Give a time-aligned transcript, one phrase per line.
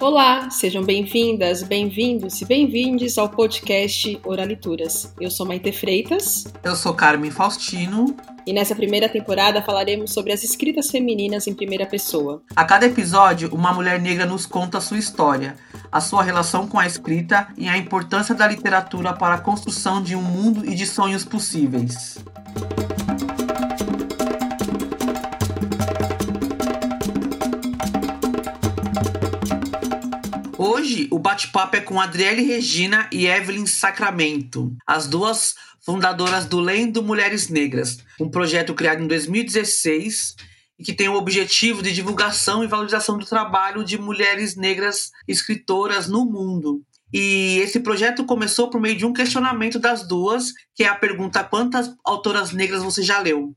[0.00, 5.12] Olá, sejam bem-vindas, bem-vindos e bem-vindes ao podcast Oralituras.
[5.20, 6.46] Eu sou Maite Freitas.
[6.62, 8.16] Eu sou Carmen Faustino.
[8.46, 12.40] E nessa primeira temporada falaremos sobre as escritas femininas em primeira pessoa.
[12.54, 15.56] A cada episódio, uma mulher negra nos conta a sua história,
[15.90, 20.14] a sua relação com a escrita e a importância da literatura para a construção de
[20.14, 22.18] um mundo e de sonhos possíveis.
[30.88, 37.02] Hoje o bate-papo é com Adriele Regina e Evelyn Sacramento, as duas fundadoras do Lendo
[37.02, 40.34] Mulheres Negras, um projeto criado em 2016
[40.78, 46.08] e que tem o objetivo de divulgação e valorização do trabalho de mulheres negras escritoras
[46.08, 46.82] no mundo.
[47.12, 51.44] E esse projeto começou por meio de um questionamento das duas, que é a pergunta:
[51.44, 53.54] quantas autoras negras você já leu?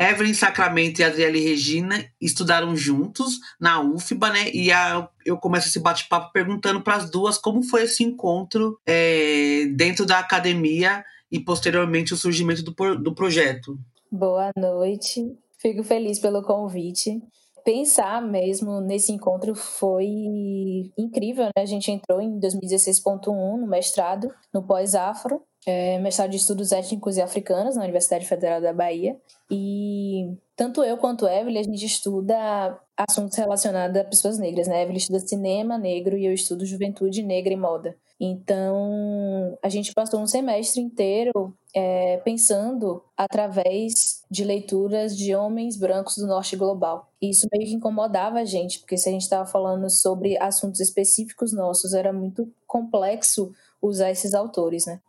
[0.00, 4.50] Evelyn Sacramento e Adriele Regina estudaram juntos na UFBA, né?
[4.50, 9.66] E a, eu começo esse bate-papo perguntando para as duas como foi esse encontro é,
[9.76, 13.78] dentro da academia e posteriormente o surgimento do, do projeto.
[14.10, 17.20] Boa noite, fico feliz pelo convite.
[17.62, 20.06] Pensar mesmo nesse encontro foi
[20.96, 21.62] incrível, né?
[21.62, 23.26] A gente entrou em 2016.1
[23.60, 28.72] no mestrado, no pós-afro, é, mestrado de Estudos Étnicos e Africanos na Universidade Federal da
[28.72, 29.16] Bahia.
[29.50, 34.82] E tanto eu quanto Evelyn, a gente estuda assuntos relacionados a pessoas negras, né?
[34.82, 37.96] Evelyn estuda cinema negro e eu estudo juventude negra e moda.
[38.22, 46.16] Então, a gente passou um semestre inteiro é, pensando através de leituras de homens brancos
[46.16, 47.10] do norte global.
[47.20, 50.80] E isso meio que incomodava a gente, porque se a gente estava falando sobre assuntos
[50.80, 55.00] específicos nossos, era muito complexo usar esses autores, né?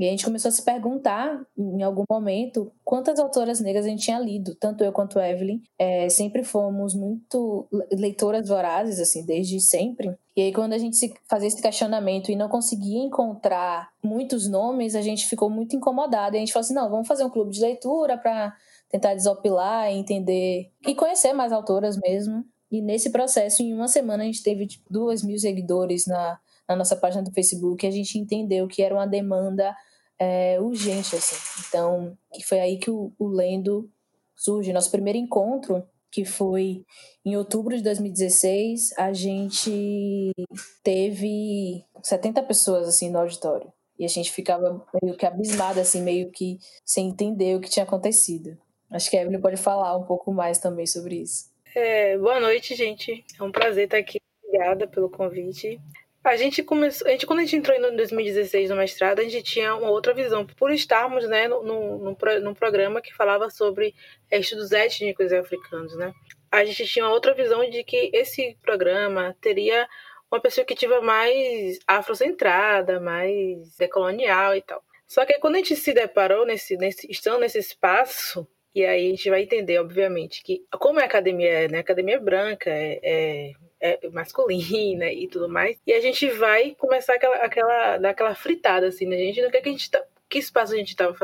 [0.00, 4.02] E a gente começou a se perguntar, em algum momento, quantas autoras negras a gente
[4.02, 4.54] tinha lido.
[4.54, 10.16] Tanto eu quanto Evelyn é, sempre fomos muito leitoras vorazes, assim, desde sempre.
[10.34, 10.96] E aí, quando a gente
[11.28, 16.34] fazia esse questionamento e não conseguia encontrar muitos nomes, a gente ficou muito incomodada.
[16.34, 18.56] E a gente falou assim: não, vamos fazer um clube de leitura para
[18.88, 22.42] tentar desopilar, entender e conhecer mais autoras mesmo.
[22.72, 26.74] E nesse processo, em uma semana, a gente teve tipo, duas mil seguidores na, na
[26.74, 27.84] nossa página do Facebook.
[27.84, 29.76] E a gente entendeu que era uma demanda
[30.20, 31.36] é, urgente, assim.
[31.66, 33.90] Então, foi aí que o, o Lendo
[34.36, 34.72] surge.
[34.72, 36.84] Nosso primeiro encontro, que foi
[37.24, 40.32] em outubro de 2016, a gente
[40.84, 43.72] teve 70 pessoas, assim, no auditório.
[43.98, 47.84] E a gente ficava meio que abismada, assim, meio que sem entender o que tinha
[47.84, 48.56] acontecido.
[48.90, 51.50] Acho que a Evelyn pode falar um pouco mais também sobre isso.
[51.74, 53.24] É, boa noite, gente.
[53.38, 54.18] É um prazer estar aqui.
[54.42, 55.80] Obrigada pelo convite.
[56.22, 59.42] A gente começou, a gente, quando a gente entrou em 2016 no mestrado, a gente
[59.42, 63.94] tinha uma outra visão, por estarmos né, no, no, num programa que falava sobre
[64.30, 65.96] estudos étnicos e africanos.
[65.96, 66.12] Né?
[66.52, 69.88] A gente tinha uma outra visão de que esse programa teria
[70.30, 74.84] uma perspectiva mais afrocentrada, mais decolonial e tal.
[75.06, 79.10] Só que quando a gente se deparou nesse, nesse estando nesse espaço, e aí a
[79.10, 81.78] gente vai entender, obviamente, que como a academia é, né?
[81.78, 85.80] A academia é branca, é, é é, masculina e tudo mais.
[85.86, 89.42] E a gente vai começar aquela, aquela, daquela fritada, assim, né, gente?
[89.42, 91.16] No que, é que a gente tá, que espaço a gente estava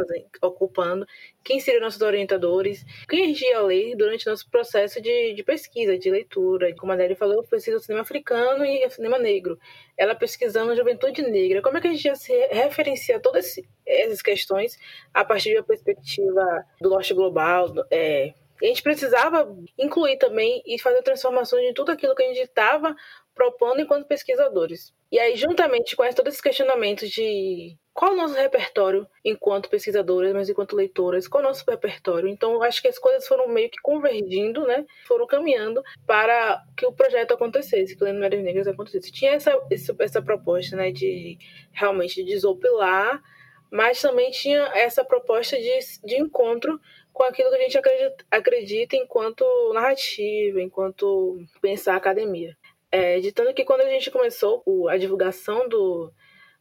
[0.42, 1.06] ocupando,
[1.44, 5.96] quem seriam nossos orientadores, quem a gente ia ler durante nosso processo de, de pesquisa,
[5.96, 6.74] de leitura.
[6.74, 9.56] Como a Nelly falou, eu pesquiso cinema africano e cinema negro.
[9.96, 11.62] Ela pesquisando a juventude negra.
[11.62, 13.54] Como é que a gente ia se referenciar todas
[13.86, 14.76] essas questões
[15.14, 21.02] a partir uma perspectiva do norte global, é, a gente precisava incluir também e fazer
[21.02, 22.94] transformações em tudo aquilo que a gente estava
[23.34, 24.94] propondo enquanto pesquisadores.
[25.12, 30.48] E aí, juntamente com todos esses questionamentos de qual o nosso repertório enquanto pesquisadoras, mas
[30.48, 32.28] enquanto leitoras, qual o nosso repertório.
[32.28, 34.84] Então, acho que as coisas foram meio que convergindo, né?
[35.06, 39.12] Foram caminhando para que o projeto acontecesse, que o Lendo Mulheres Negras acontecesse.
[39.12, 41.38] Tinha essa, essa, essa proposta, né, de
[41.72, 43.22] realmente desopilar,
[43.70, 46.80] mas também tinha essa proposta de, de encontro
[47.16, 52.54] com aquilo que a gente acredita, acredita enquanto narrativa, enquanto pensar academia.
[52.92, 56.12] É, de tanto que quando a gente começou a divulgação do,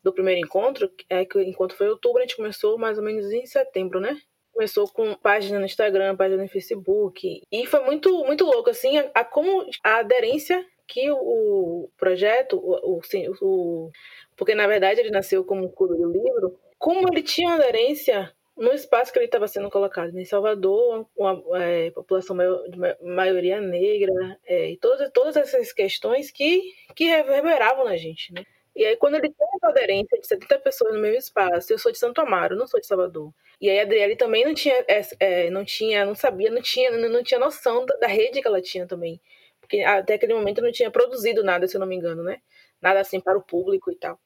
[0.02, 3.04] do primeiro encontro, é que o encontro foi em outubro, a gente começou mais ou
[3.04, 4.18] menos em setembro, né?
[4.54, 7.42] Começou com página no Instagram, página no Facebook.
[7.52, 13.02] E foi muito, muito louco, assim, a, a como a aderência que o, projeto, o,
[13.02, 13.02] o,
[13.42, 13.92] o,
[14.38, 19.20] porque na verdade ele nasceu como um livro, como ele tinha aderência no espaço que
[19.20, 20.12] ele estava sendo colocado.
[20.14, 20.22] Né?
[20.22, 26.74] Em Salvador, uma é, população de maioria negra, é, e todas, todas essas questões que,
[26.96, 28.34] que reverberavam na gente.
[28.34, 28.44] Né?
[28.76, 31.92] E aí, quando ele tem essa aderência de 70 pessoas no mesmo espaço, eu sou
[31.92, 33.34] de Santo Amaro, não sou de Salvador.
[33.60, 34.86] E aí a Adriele também não tinha,
[35.20, 38.48] é, não tinha, não sabia, não tinha, não, não tinha noção da, da rede que
[38.48, 39.22] ela tinha também
[39.62, 42.42] Porque até aquele momento não tinha produzido nada, se eu não me engano, né?
[42.82, 44.20] Nada assim para o público e tal.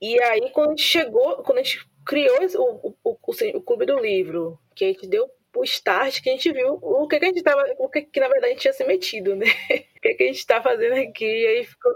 [0.00, 3.16] E aí, quando a gente chegou, quando a gente criou o, o, o,
[3.54, 7.08] o Clube do Livro, que a gente deu o start, que a gente viu o
[7.08, 9.34] que, que a gente tava, o que, que na verdade a gente tinha se metido,
[9.34, 9.46] né?
[9.96, 11.92] O que, que a gente tá fazendo aqui, e aí ficou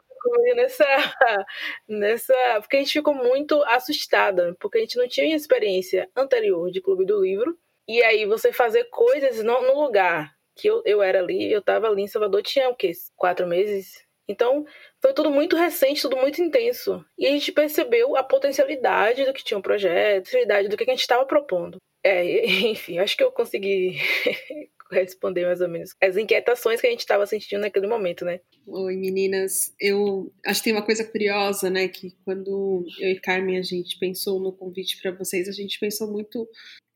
[0.56, 0.84] nessa,
[1.88, 2.34] nessa.
[2.60, 7.06] Porque a gente ficou muito assustada, porque a gente não tinha experiência anterior de Clube
[7.06, 7.56] do Livro.
[7.86, 11.88] E aí você fazer coisas no, no lugar que eu, eu era ali, eu tava
[11.88, 12.90] ali em Salvador, tinha o quê?
[13.16, 14.04] Quatro meses?
[14.28, 14.64] Então,
[15.00, 17.04] foi tudo muito recente, tudo muito intenso.
[17.18, 20.84] E a gente percebeu a potencialidade do que tinha um projeto, a potencialidade do que
[20.84, 21.78] a gente estava propondo.
[22.04, 23.96] É, enfim, acho que eu consegui
[24.90, 28.40] responder mais ou menos as inquietações que a gente estava sentindo naquele momento, né?
[28.66, 29.74] Oi, meninas.
[29.80, 31.88] Eu acho que tem uma coisa curiosa, né?
[31.88, 36.10] Que quando eu e Carmen a gente pensou no convite para vocês, a gente pensou
[36.10, 36.48] muito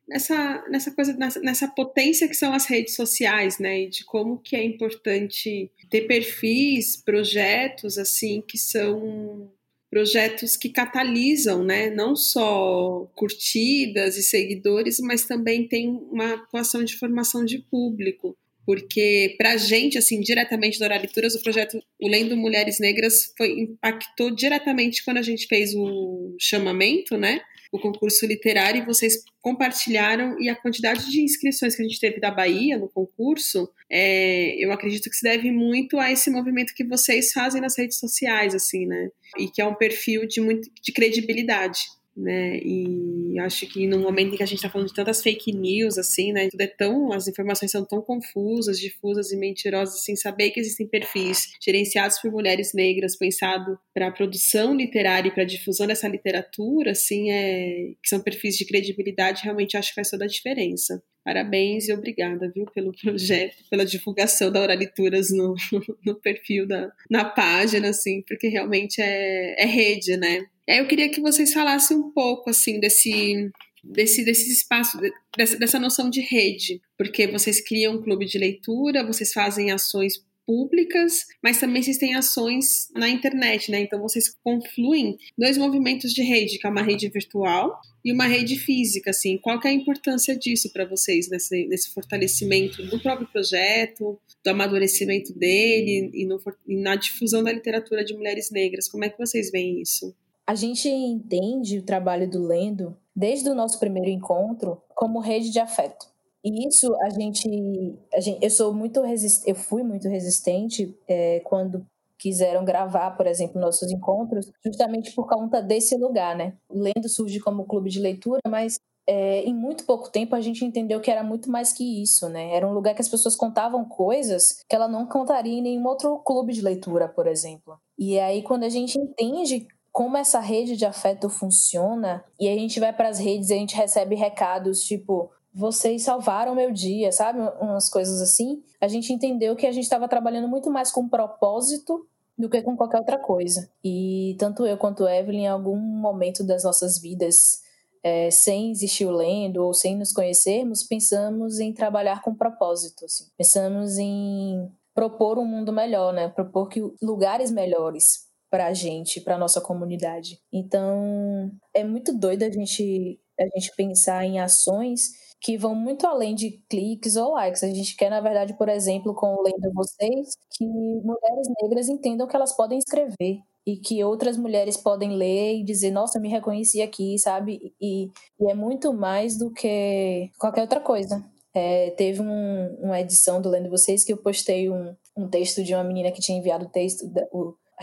[0.08, 3.82] nessa, nessa coisa, nessa, nessa, potência que são as redes sociais, né?
[3.82, 9.50] E de como que é importante ter perfis, projetos, assim, que são
[9.90, 16.96] projetos que catalisam, né, não só curtidas e seguidores, mas também tem uma atuação de
[16.96, 18.36] formação de público.
[18.66, 23.60] Porque para a gente, assim, diretamente da Oralituras, o projeto O Lendo Mulheres Negras foi,
[23.60, 27.40] impactou diretamente quando a gente fez o chamamento, né?
[27.74, 32.20] O concurso literário e vocês compartilharam e a quantidade de inscrições que a gente teve
[32.20, 36.84] da Bahia no concurso, é, eu acredito que se deve muito a esse movimento que
[36.84, 39.08] vocês fazem nas redes sociais, assim, né?
[39.36, 41.80] E que é um perfil de muito de credibilidade
[42.16, 42.58] né?
[42.58, 45.98] E acho que no momento em que a gente está falando de tantas fake news,
[45.98, 46.48] assim, né?
[46.48, 50.86] Tudo é tão, as informações são tão confusas, difusas e mentirosas, sem saber que existem
[50.86, 56.08] perfis gerenciados por mulheres negras, pensado para a produção literária e para a difusão dessa
[56.08, 61.02] literatura, assim, é, que são perfis de credibilidade, realmente acho que faz toda a diferença.
[61.24, 65.54] Parabéns e obrigada, viu, pelo projeto, pela divulgação da Oralituras no,
[66.04, 70.44] no perfil da na página, assim, porque realmente é, é rede, né?
[70.72, 73.50] Aí eu queria que vocês falassem um pouco assim desse
[73.84, 74.98] desse, desse espaço,
[75.36, 80.24] dessa, dessa noção de rede, porque vocês criam um clube de leitura, vocês fazem ações
[80.46, 83.80] públicas, mas também vocês têm ações na internet, né?
[83.80, 88.58] Então vocês confluem dois movimentos de rede, que é uma rede virtual e uma rede
[88.58, 89.38] física, assim.
[89.38, 94.50] Qual que é a importância disso para vocês nesse, nesse fortalecimento do próprio projeto, do
[94.50, 96.38] amadurecimento dele e, no,
[96.68, 98.88] e na difusão da literatura de mulheres negras?
[98.88, 100.14] Como é que vocês veem isso?
[100.46, 105.58] A gente entende o trabalho do Lendo, desde o nosso primeiro encontro, como rede de
[105.58, 106.06] afeto.
[106.44, 111.40] E isso a gente, a gente eu sou muito resist, eu fui muito resistente é,
[111.40, 111.86] quando
[112.18, 116.54] quiseram gravar, por exemplo, nossos encontros, justamente por conta desse lugar, né?
[116.68, 120.64] O Lendo surge como clube de leitura, mas é, em muito pouco tempo a gente
[120.64, 122.54] entendeu que era muito mais que isso, né?
[122.54, 126.18] Era um lugar que as pessoas contavam coisas que ela não contaria em nenhum outro
[126.18, 127.78] clube de leitura, por exemplo.
[127.98, 132.80] E aí, quando a gente entende como essa rede de afeto funciona e a gente
[132.80, 137.38] vai para as redes e a gente recebe recados tipo vocês salvaram meu dia, sabe?
[137.60, 138.60] Umas coisas assim.
[138.80, 142.04] A gente entendeu que a gente estava trabalhando muito mais com propósito
[142.36, 143.70] do que com qualquer outra coisa.
[143.84, 147.62] E tanto eu quanto Evelyn, em algum momento das nossas vidas,
[148.02, 153.04] é, sem existir o lendo ou sem nos conhecermos, pensamos em trabalhar com propósito.
[153.04, 153.26] Assim.
[153.38, 156.26] Pensamos em propor um mundo melhor, né?
[156.30, 158.23] Propor que lugares melhores
[158.54, 160.38] para a gente, para nossa comunidade.
[160.52, 165.08] Então, é muito doido a gente a gente pensar em ações
[165.40, 167.64] que vão muito além de cliques ou likes.
[167.64, 172.28] A gente quer, na verdade, por exemplo, com o Lendo Vocês, que mulheres negras entendam
[172.28, 176.80] que elas podem escrever e que outras mulheres podem ler e dizer, nossa, me reconheci
[176.80, 177.74] aqui, sabe?
[177.80, 178.06] E,
[178.38, 181.24] e é muito mais do que qualquer outra coisa.
[181.52, 185.74] É, teve um, uma edição do Lendo Vocês que eu postei um, um texto de
[185.74, 187.04] uma menina que tinha enviado o texto,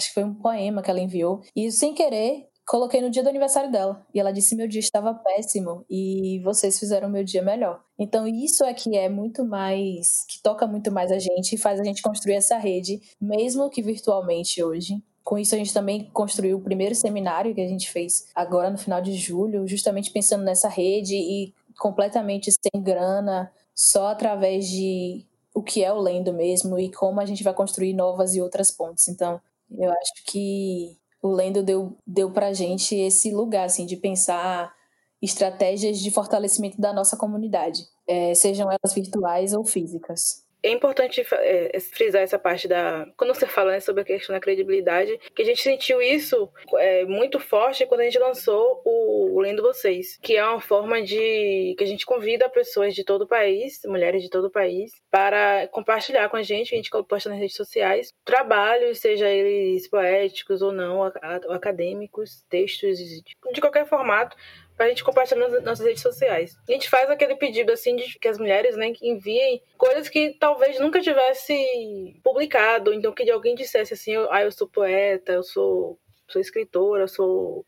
[0.01, 1.41] acho que foi um poema que ela enviou.
[1.55, 4.05] E sem querer, coloquei no dia do aniversário dela.
[4.13, 7.81] E ela disse: meu dia estava péssimo e vocês fizeram meu dia melhor.
[7.97, 10.25] Então, isso é que é muito mais.
[10.27, 13.81] que toca muito mais a gente e faz a gente construir essa rede, mesmo que
[13.81, 15.01] virtualmente hoje.
[15.23, 18.77] Com isso, a gente também construiu o primeiro seminário que a gente fez agora no
[18.77, 25.61] final de julho, justamente pensando nessa rede e completamente sem grana, só através de o
[25.61, 29.07] que é o lendo mesmo e como a gente vai construir novas e outras pontes.
[29.07, 29.39] Então,
[29.77, 34.73] eu acho que o Lendo deu, deu pra gente esse lugar, assim, de pensar
[35.21, 40.43] estratégias de fortalecimento da nossa comunidade, é, sejam elas virtuais ou físicas.
[40.63, 43.07] É importante é, frisar essa parte da.
[43.17, 47.03] Quando você fala né, sobre a questão da credibilidade, que a gente sentiu isso é,
[47.05, 51.75] muito forte quando a gente lançou o, o Lendo Vocês, que é uma forma de.
[51.77, 55.67] que a gente convida pessoas de todo o país, mulheres de todo o país, para
[55.69, 60.71] compartilhar com a gente, a gente posta nas redes sociais, trabalhos, seja eles poéticos ou
[60.71, 64.35] não, acadêmicos, textos de qualquer formato,
[64.75, 66.57] pra gente compartilhar nas nossas redes sociais.
[66.67, 70.79] A gente faz aquele pedido, assim, de que as mulheres, né, enviem coisas que talvez
[70.79, 76.41] nunca tivesse publicado, então que alguém dissesse assim, ah, eu sou poeta, eu sou, sou
[76.41, 77.65] escritora, eu sou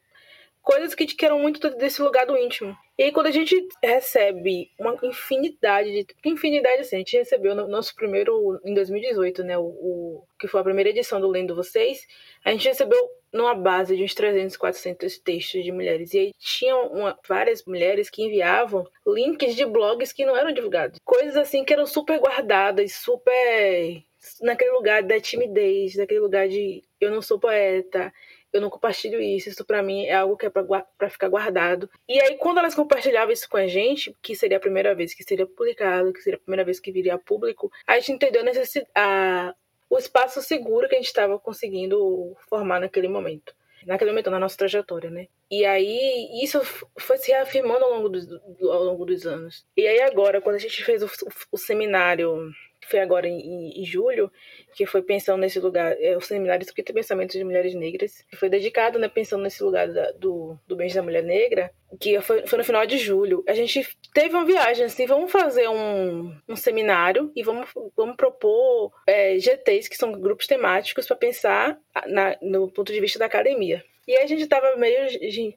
[0.63, 2.75] coisas que te queiram muito desse lugar do íntimo.
[2.97, 6.07] E aí, quando a gente recebe uma infinidade de.
[6.25, 8.59] Infinidade, assim, a gente recebeu no nosso primeiro.
[8.63, 9.57] Em 2018, né?
[9.57, 12.05] O, o, que foi a primeira edição do Lendo Vocês.
[12.45, 12.97] A gente recebeu
[13.33, 16.13] numa base de uns 300, 400 textos de mulheres.
[16.13, 20.99] E aí tinham uma, várias mulheres que enviavam links de blogs que não eram divulgados.
[21.03, 24.03] Coisas assim que eram super guardadas, super.
[24.41, 28.13] naquele lugar da timidez, naquele lugar de eu não sou poeta,
[28.53, 31.89] eu não compartilho isso, isso para mim é algo que é para ficar guardado.
[32.07, 35.23] E aí, quando elas compartilhavam isso com a gente, que seria a primeira vez que
[35.23, 38.45] seria publicado, que seria a primeira vez que viria a público, a gente entendeu a
[38.45, 39.55] necessidade, a,
[39.93, 43.53] o espaço seguro que a gente estava conseguindo formar naquele momento.
[43.85, 45.27] Naquele momento, na nossa trajetória, né?
[45.51, 46.59] E aí, isso
[46.97, 49.63] foi se reafirmando ao longo, do, ao longo dos anos.
[49.77, 51.09] E aí, agora, quando a gente fez o,
[51.51, 52.49] o seminário
[52.87, 54.31] foi agora em, em, julho,
[54.75, 58.35] que foi pensando nesse lugar, é o Seminário Escrita e Pensamentos de Mulheres Negras, que
[58.35, 62.45] foi dedicado, né, pensando nesse lugar da, do, do bem da mulher negra, que foi,
[62.47, 63.43] foi, no final de julho.
[63.47, 68.91] A gente teve uma viagem, assim, vamos fazer um, um seminário e vamos, vamos propor
[69.07, 73.83] é, GTs, que são grupos temáticos, para pensar na, no ponto de vista da academia.
[74.07, 75.07] E aí a gente tava meio.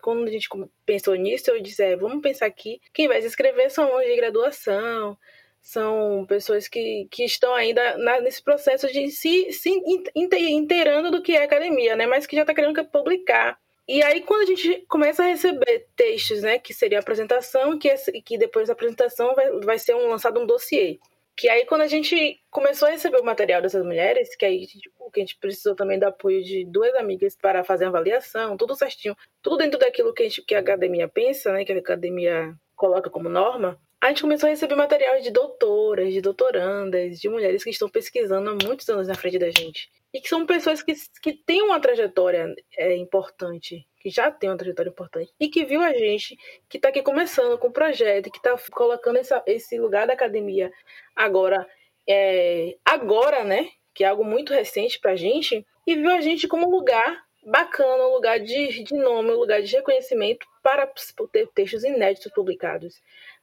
[0.01, 0.49] Quando a gente
[0.85, 2.81] pensou nisso, eu disse: é, vamos pensar aqui.
[2.93, 5.19] Quem vai se inscrever são alunos de graduação,
[5.67, 9.69] são pessoas que, que estão ainda na, nesse processo de se, se
[10.15, 12.07] inteirando do que é academia, né?
[12.07, 13.59] Mas que já está querendo publicar.
[13.89, 16.61] E aí, quando a gente começa a receber textos, né?
[16.61, 17.93] Que seria a apresentação, que,
[18.23, 21.01] que depois da apresentação vai, vai ser um, lançado um dossiê.
[21.37, 25.11] Que aí, quando a gente começou a receber o material dessas mulheres, que aí tipo,
[25.11, 28.77] que a gente precisou também do apoio de duas amigas para fazer a avaliação, tudo
[28.77, 31.65] certinho, tudo dentro daquilo que a, gente, que a academia pensa, né?
[31.65, 36.21] Que a academia coloca como norma a gente começou a receber materiais de doutoras, de
[36.21, 39.91] doutorandas, de mulheres que estão pesquisando há muitos anos na frente da gente.
[40.13, 44.57] E que são pessoas que, que têm uma trajetória é, importante, que já têm uma
[44.57, 46.37] trajetória importante, e que viu a gente,
[46.69, 50.71] que está aqui começando com o projeto, que está colocando essa, esse lugar da academia
[51.15, 51.67] agora,
[52.09, 53.71] é, agora, né?
[53.95, 57.25] Que é algo muito recente para a gente, e viu a gente como um lugar
[57.47, 60.87] bacana, um lugar de, de nome, um lugar de reconhecimento para
[61.31, 63.01] ter textos inéditos publicados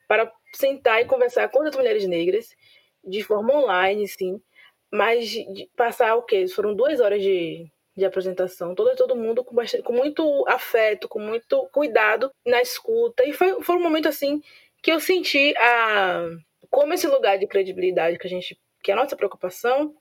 [0.08, 2.50] para sentar e conversar com as mulheres negras
[3.04, 4.42] de forma online, sim,
[4.92, 6.48] mas de passar o quê?
[6.48, 11.20] Foram duas horas de, de apresentação, todo, todo mundo com, bastante, com muito afeto, com
[11.20, 14.42] muito cuidado na escuta, e foi, foi um momento assim
[14.82, 16.28] que eu senti a
[16.70, 19.96] como esse lugar de credibilidade que a gente, que é a nossa preocupação,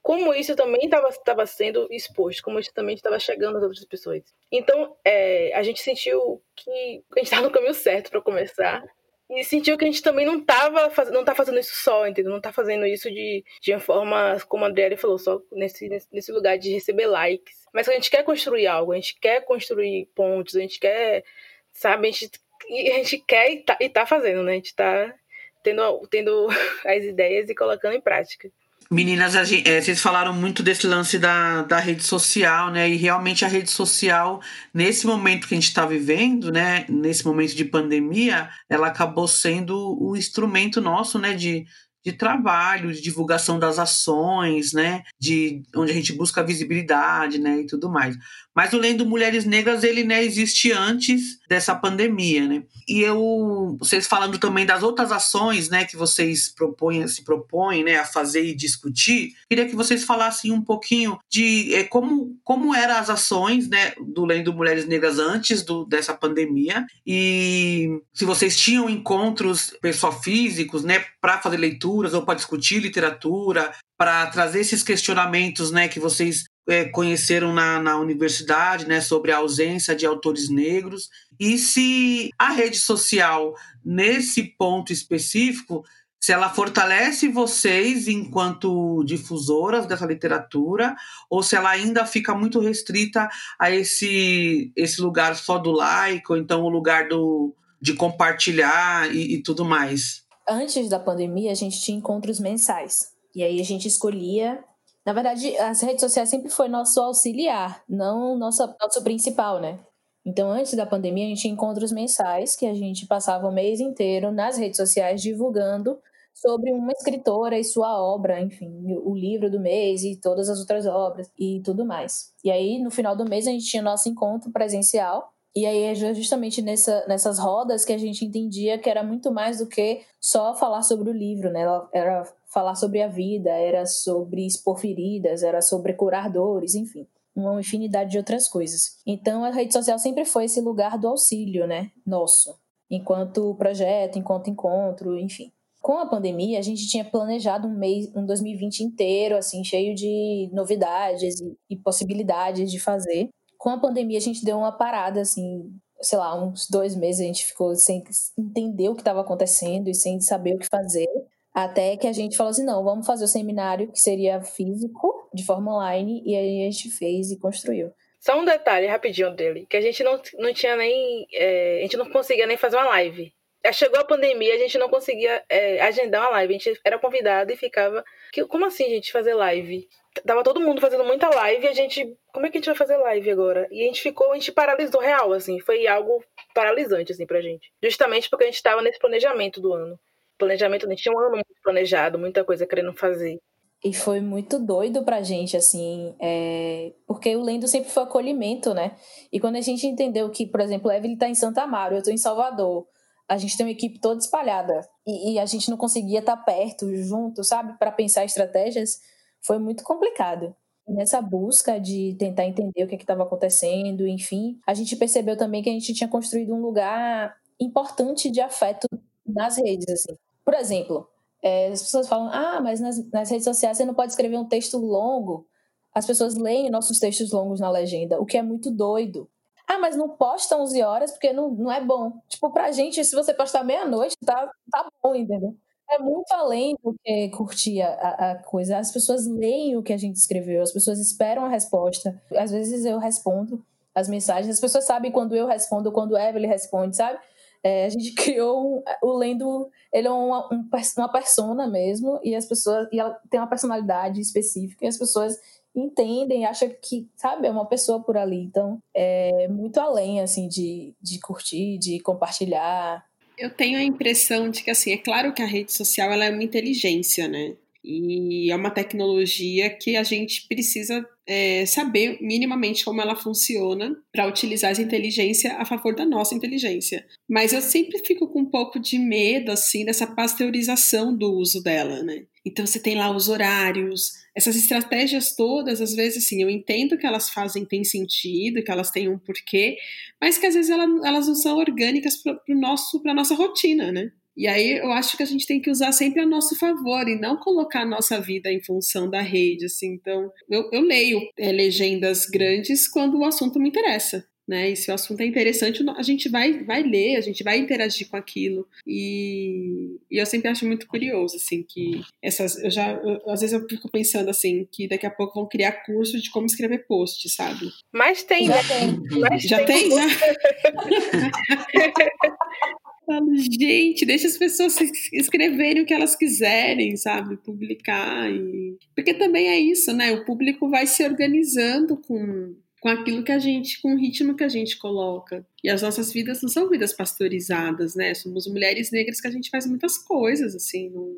[0.00, 4.22] como isso também estava sendo exposto, como isso também estava chegando às outras pessoas.
[4.50, 8.84] Então, é, a gente sentiu que a gente estava no caminho certo para começar
[9.30, 11.10] e sentiu que a gente também não estava faz...
[11.10, 12.32] não tá fazendo isso só, entendeu?
[12.32, 16.58] Não tá fazendo isso de, de forma, como a Adriele falou, só nesse, nesse lugar
[16.58, 17.66] de receber likes.
[17.72, 21.24] Mas a gente quer construir algo, a gente quer construir pontos, a gente quer,
[21.72, 22.30] sabe, a gente,
[22.70, 24.52] a gente quer e tá, e tá fazendo, né?
[24.52, 25.14] A gente tá
[25.62, 26.48] tendo, tendo
[26.84, 28.50] as ideias e colocando em prática.
[28.92, 32.90] Meninas, gente, é, vocês falaram muito desse lance da, da rede social, né?
[32.90, 34.38] E realmente a rede social,
[34.72, 36.84] nesse momento que a gente está vivendo, né?
[36.90, 41.32] Nesse momento de pandemia, ela acabou sendo o instrumento nosso, né?
[41.32, 41.64] De,
[42.04, 45.02] de trabalho, de divulgação das ações, né?
[45.18, 47.60] De onde a gente busca visibilidade, né?
[47.60, 48.16] E tudo mais.
[48.54, 52.62] Mas o Lendo Mulheres Negras, ele né, existe antes dessa pandemia, né?
[52.86, 57.96] E eu, vocês falando também das outras ações, né, que vocês propõem, se propõem, né,
[57.96, 62.96] a fazer e discutir, queria que vocês falassem um pouquinho de é, como, como eram
[62.96, 68.90] as ações, né, do Lendo Mulheres Negras antes do, dessa pandemia e se vocês tinham
[68.90, 71.56] encontros pessoal físicos, né, para fazer
[71.92, 77.98] ou para discutir literatura, para trazer esses questionamentos, né, que vocês é, conheceram na, na
[77.98, 81.08] universidade, né, sobre a ausência de autores negros,
[81.38, 85.84] e se a rede social, nesse ponto específico,
[86.22, 90.94] se ela fortalece vocês enquanto difusoras dessa literatura,
[91.28, 96.38] ou se ela ainda fica muito restrita a esse, esse lugar só do like, ou
[96.38, 100.21] então o lugar do, de compartilhar e, e tudo mais.
[100.48, 104.62] Antes da pandemia, a gente tinha encontros mensais E aí a gente escolhia.
[105.06, 109.80] Na verdade, as redes sociais sempre foi nosso auxiliar, não nossa, nosso principal, né?
[110.24, 113.80] Então, antes da pandemia, a gente tinha encontros mensais que a gente passava o mês
[113.80, 115.98] inteiro nas redes sociais divulgando
[116.34, 118.70] sobre uma escritora e sua obra, enfim,
[119.04, 122.32] o livro do mês e todas as outras obras e tudo mais.
[122.44, 125.31] E aí, no final do mês, a gente tinha nosso encontro presencial.
[125.54, 129.58] E aí é justamente nessa, nessas rodas que a gente entendia que era muito mais
[129.58, 131.64] do que só falar sobre o livro, né?
[131.92, 137.60] Era falar sobre a vida, era sobre expor feridas, era sobre curar dores, enfim uma
[137.60, 138.98] infinidade de outras coisas.
[139.06, 141.90] Então a rede social sempre foi esse lugar do auxílio, né?
[142.06, 142.58] Nosso,
[142.90, 145.50] enquanto projeto, enquanto encontro, enfim.
[145.80, 150.48] Com a pandemia, a gente tinha planejado um mês, um 2020 inteiro, assim, cheio de
[150.52, 153.30] novidades e, e possibilidades de fazer.
[153.62, 157.24] Com a pandemia, a gente deu uma parada, assim, sei lá, uns dois meses a
[157.26, 158.02] gente ficou sem
[158.36, 161.06] entender o que estava acontecendo e sem saber o que fazer.
[161.54, 165.46] Até que a gente falou assim: não, vamos fazer o seminário que seria físico, de
[165.46, 167.92] forma online, e aí a gente fez e construiu.
[168.18, 171.24] Só um detalhe rapidinho dele, que a gente não, não tinha nem.
[171.32, 173.32] É, a gente não conseguia nem fazer uma live.
[173.72, 176.52] Chegou a pandemia, a gente não conseguia é, agendar uma live.
[176.52, 178.02] A gente era convidado e ficava.
[178.48, 179.86] Como assim, gente, fazer live?
[180.26, 182.16] Tava todo mundo fazendo muita live e a gente.
[182.32, 183.66] Como é que a gente vai fazer live agora?
[183.70, 185.58] E a gente ficou, a gente paralisou real, assim.
[185.60, 186.22] Foi algo
[186.54, 187.72] paralisante, assim, pra gente.
[187.82, 189.98] Justamente porque a gente tava nesse planejamento do ano
[190.42, 193.38] planejamento, a gente tinha um ano muito planejado, muita coisa querendo fazer.
[193.84, 196.92] E foi muito doido pra gente, assim, é...
[197.06, 198.96] porque o Lendo sempre foi acolhimento, né?
[199.32, 202.02] E quando a gente entendeu que, por exemplo, o Evelyn tá em Santa Amaro, eu
[202.02, 202.86] tô em Salvador,
[203.28, 206.42] a gente tem uma equipe toda espalhada e, e a gente não conseguia estar tá
[206.42, 209.00] perto, junto, sabe, para pensar estratégias,
[209.42, 210.54] foi muito complicado.
[210.86, 215.62] Nessa busca de tentar entender o que é estava acontecendo, enfim, a gente percebeu também
[215.62, 218.88] que a gente tinha construído um lugar importante de afeto
[219.26, 220.16] nas redes, assim.
[220.44, 221.08] Por exemplo,
[221.42, 224.48] é, as pessoas falam, ah, mas nas, nas redes sociais você não pode escrever um
[224.48, 225.46] texto longo.
[225.94, 229.28] As pessoas leem nossos textos longos na legenda, o que é muito doido.
[229.66, 232.12] Ah, mas não posta 11 horas porque não, não é bom.
[232.28, 235.56] Tipo, pra gente, se você postar meia-noite, tá, tá bom, entendeu?
[235.92, 238.78] É muito além do que curtir a, a, coisa.
[238.78, 242.20] As pessoas leem o que a gente escreveu, as pessoas esperam a resposta.
[242.34, 243.62] Às vezes eu respondo
[243.94, 247.18] as mensagens, as pessoas sabem quando eu respondo, quando Evelyn responde, sabe?
[247.62, 252.34] É, a gente criou um, o Lendo, ele é uma, um, uma persona mesmo, e
[252.34, 255.38] as pessoas, e ela tem uma personalidade específica, e as pessoas
[255.74, 258.42] entendem, acham que, sabe, é uma pessoa por ali.
[258.42, 263.04] Então, é muito além, assim, de, de curtir, de compartilhar.
[263.42, 266.30] Eu tenho a impressão de que, assim, é claro que a rede social, ela é
[266.30, 267.56] uma inteligência, né?
[267.84, 274.26] E é uma tecnologia que a gente precisa é, saber minimamente como ela funciona para
[274.26, 277.04] utilizar essa inteligência a favor da nossa inteligência.
[277.28, 282.02] Mas eu sempre fico com um pouco de medo, assim, dessa pasteurização do uso dela,
[282.02, 282.24] né?
[282.44, 287.06] Então você tem lá os horários, essas estratégias todas, às vezes, assim, eu entendo que
[287.06, 289.76] elas fazem, tem sentido, que elas têm um porquê,
[290.20, 294.10] mas que às vezes elas, elas não são orgânicas para a nossa rotina, né?
[294.36, 297.18] E aí eu acho que a gente tem que usar sempre a nosso favor e
[297.18, 299.92] não colocar a nossa vida em função da rede, assim.
[299.92, 304.26] Então, eu, eu leio é, legendas grandes quando o assunto me interessa.
[304.46, 304.70] Né?
[304.70, 308.08] E se o assunto é interessante, a gente vai, vai ler, a gente vai interagir
[308.08, 308.66] com aquilo.
[308.84, 312.58] E, e eu sempre acho muito curioso, assim, que essas.
[312.58, 312.92] Eu já.
[312.92, 316.28] Eu, às vezes eu fico pensando assim, que daqui a pouco vão criar curso de
[316.30, 317.68] como escrever post, sabe?
[317.92, 318.62] Mas tem, já né?
[318.68, 319.00] tem.
[319.20, 320.06] Mas já tem, tem né?
[323.06, 324.76] falo, gente, deixa as pessoas
[325.12, 327.36] escreverem o que elas quiserem, sabe?
[327.36, 328.30] Publicar.
[328.30, 328.76] E...
[328.94, 330.12] Porque também é isso, né?
[330.12, 334.44] O público vai se organizando com, com aquilo que a gente, com o ritmo que
[334.44, 335.46] a gente coloca.
[335.62, 338.14] E as nossas vidas não são vidas pastorizadas, né?
[338.14, 341.16] Somos mulheres negras que a gente faz muitas coisas, assim, não,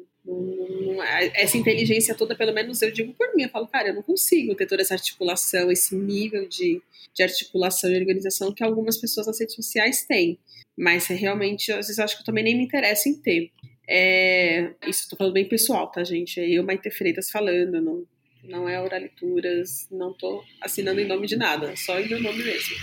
[1.34, 4.54] essa inteligência toda, pelo menos eu digo por mim, eu falo, cara, eu não consigo
[4.54, 6.80] ter toda essa articulação, esse nível de,
[7.12, 10.38] de articulação e organização que algumas pessoas nas redes sociais têm.
[10.76, 13.50] Mas é realmente, às vezes, acho que eu também nem me interesso em ter.
[13.86, 16.40] É, isso estou falando bem pessoal, tá, gente?
[16.40, 18.06] É eu, Maite Freitas, falando, não,
[18.42, 22.76] não é Oralituras, não estou assinando em nome de nada, só em meu nome mesmo.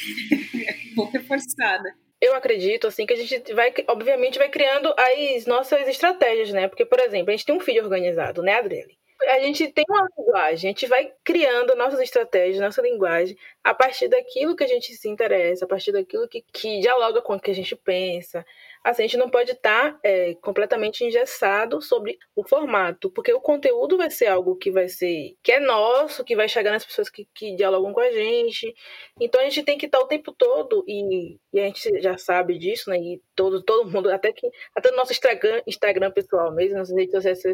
[0.96, 1.94] Vou reforçar, né?
[2.20, 6.68] Eu acredito, assim, que a gente vai, obviamente, vai criando as nossas estratégias, né?
[6.68, 9.00] Porque, por exemplo, a gente tem um feed organizado, né, Adriele?
[9.28, 14.08] a gente tem uma linguagem, a gente vai criando nossas estratégias, nossa linguagem, a partir
[14.08, 17.50] daquilo que a gente se interessa, a partir daquilo que, que dialoga com o que
[17.50, 18.44] a gente pensa,
[18.84, 23.40] assim, a gente não pode estar tá, é, completamente engessado sobre o formato, porque o
[23.40, 27.10] conteúdo vai ser algo que vai ser que é nosso, que vai chegar nas pessoas
[27.10, 28.72] que, que dialogam com a gente.
[29.20, 32.16] Então a gente tem que estar tá o tempo todo e, e, a gente já
[32.16, 32.96] sabe disso, né?
[32.98, 37.12] E todo todo mundo, até que até no nosso Instagram, Instagram pessoal mesmo, nas redes
[37.12, 37.44] sociais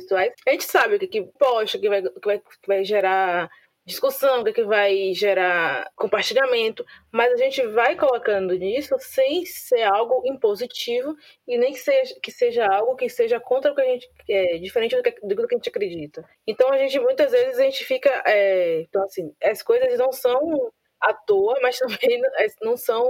[0.47, 3.51] a gente sabe o que, que posta, que vai, que vai, que vai gerar
[3.87, 9.47] discussão, o que, é que vai gerar compartilhamento, mas a gente vai colocando nisso sem
[9.47, 13.81] ser algo impositivo e nem que seja, que seja algo que seja contra o que
[13.81, 16.29] a gente é, diferente do que, do que a gente acredita.
[16.47, 20.73] Então a gente muitas vezes a gente fica, é, então assim, as coisas não são
[21.01, 22.21] à toa, mas também
[22.63, 23.05] não são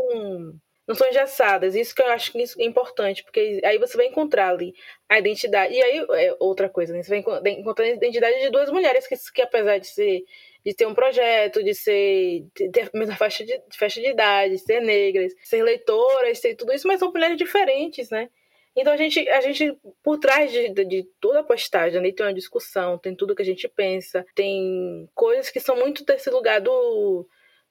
[0.87, 1.75] não são engessadas.
[1.75, 4.75] Isso que eu acho que é importante, porque aí você vai encontrar ali
[5.09, 5.75] a identidade.
[5.75, 7.03] E aí é outra coisa, né?
[7.03, 10.25] Você vai encontrar a identidade de duas mulheres que, que apesar de ser
[10.65, 14.81] de ter um projeto, de ser ter a mesma faixa de, faixa de idade, ser
[14.81, 18.29] negras, ser leitoras, ser tudo isso, mas são mulheres diferentes, né?
[18.77, 22.99] Então a gente, a gente por trás de, de, toda a postagem, tem uma discussão,
[22.99, 27.27] tem tudo que a gente pensa, tem coisas que são muito desse lugar do,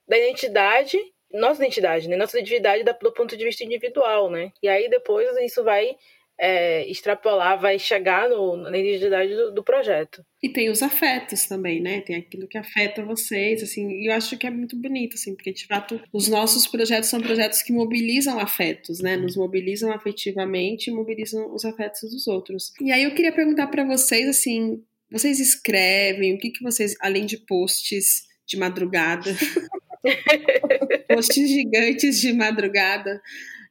[0.08, 0.98] da identidade,
[1.38, 2.16] nossa identidade, né?
[2.16, 4.52] Nossa identidade do ponto de vista individual, né?
[4.62, 5.96] E aí depois isso vai
[6.38, 10.24] é, extrapolar, vai chegar no, na identidade do, do, projeto.
[10.42, 12.00] E tem os afetos também, né?
[12.02, 15.52] Tem aquilo que afeta vocês, assim, e eu acho que é muito bonito, assim, porque
[15.52, 19.16] de fato os nossos projetos são projetos que mobilizam afetos, né?
[19.16, 22.72] Nos mobilizam afetivamente e mobilizam os afetos dos outros.
[22.80, 27.24] E aí eu queria perguntar para vocês, assim, vocês escrevem, o que que vocês, além
[27.24, 29.30] de posts de madrugada,
[31.08, 33.20] posts gigantes de madrugada,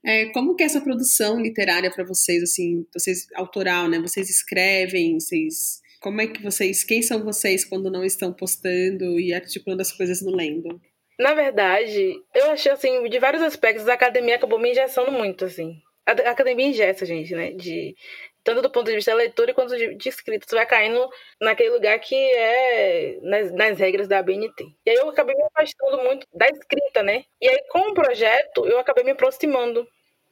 [0.04, 4.00] é, como que é essa produção literária para vocês, assim, vocês autoral, né?
[4.00, 9.34] Vocês escrevem, vocês como é que vocês, quem são vocês quando não estão postando e
[9.34, 10.80] articulando as coisas no Lendo?
[11.19, 15.82] Na verdade, eu achei assim, de vários aspectos, a academia acabou me injeçando muito, assim.
[16.06, 17.54] A academia ingessa, gente, né?
[17.54, 17.95] De,
[18.45, 20.45] tanto do ponto de vista da leitura quanto de, escrita.
[20.47, 21.10] Você vai caindo
[21.41, 24.63] naquele lugar que é nas, nas, regras da ABNT.
[24.86, 27.25] E aí eu acabei me afastando muito da escrita, né?
[27.41, 29.86] E aí, com o projeto, eu acabei me aproximando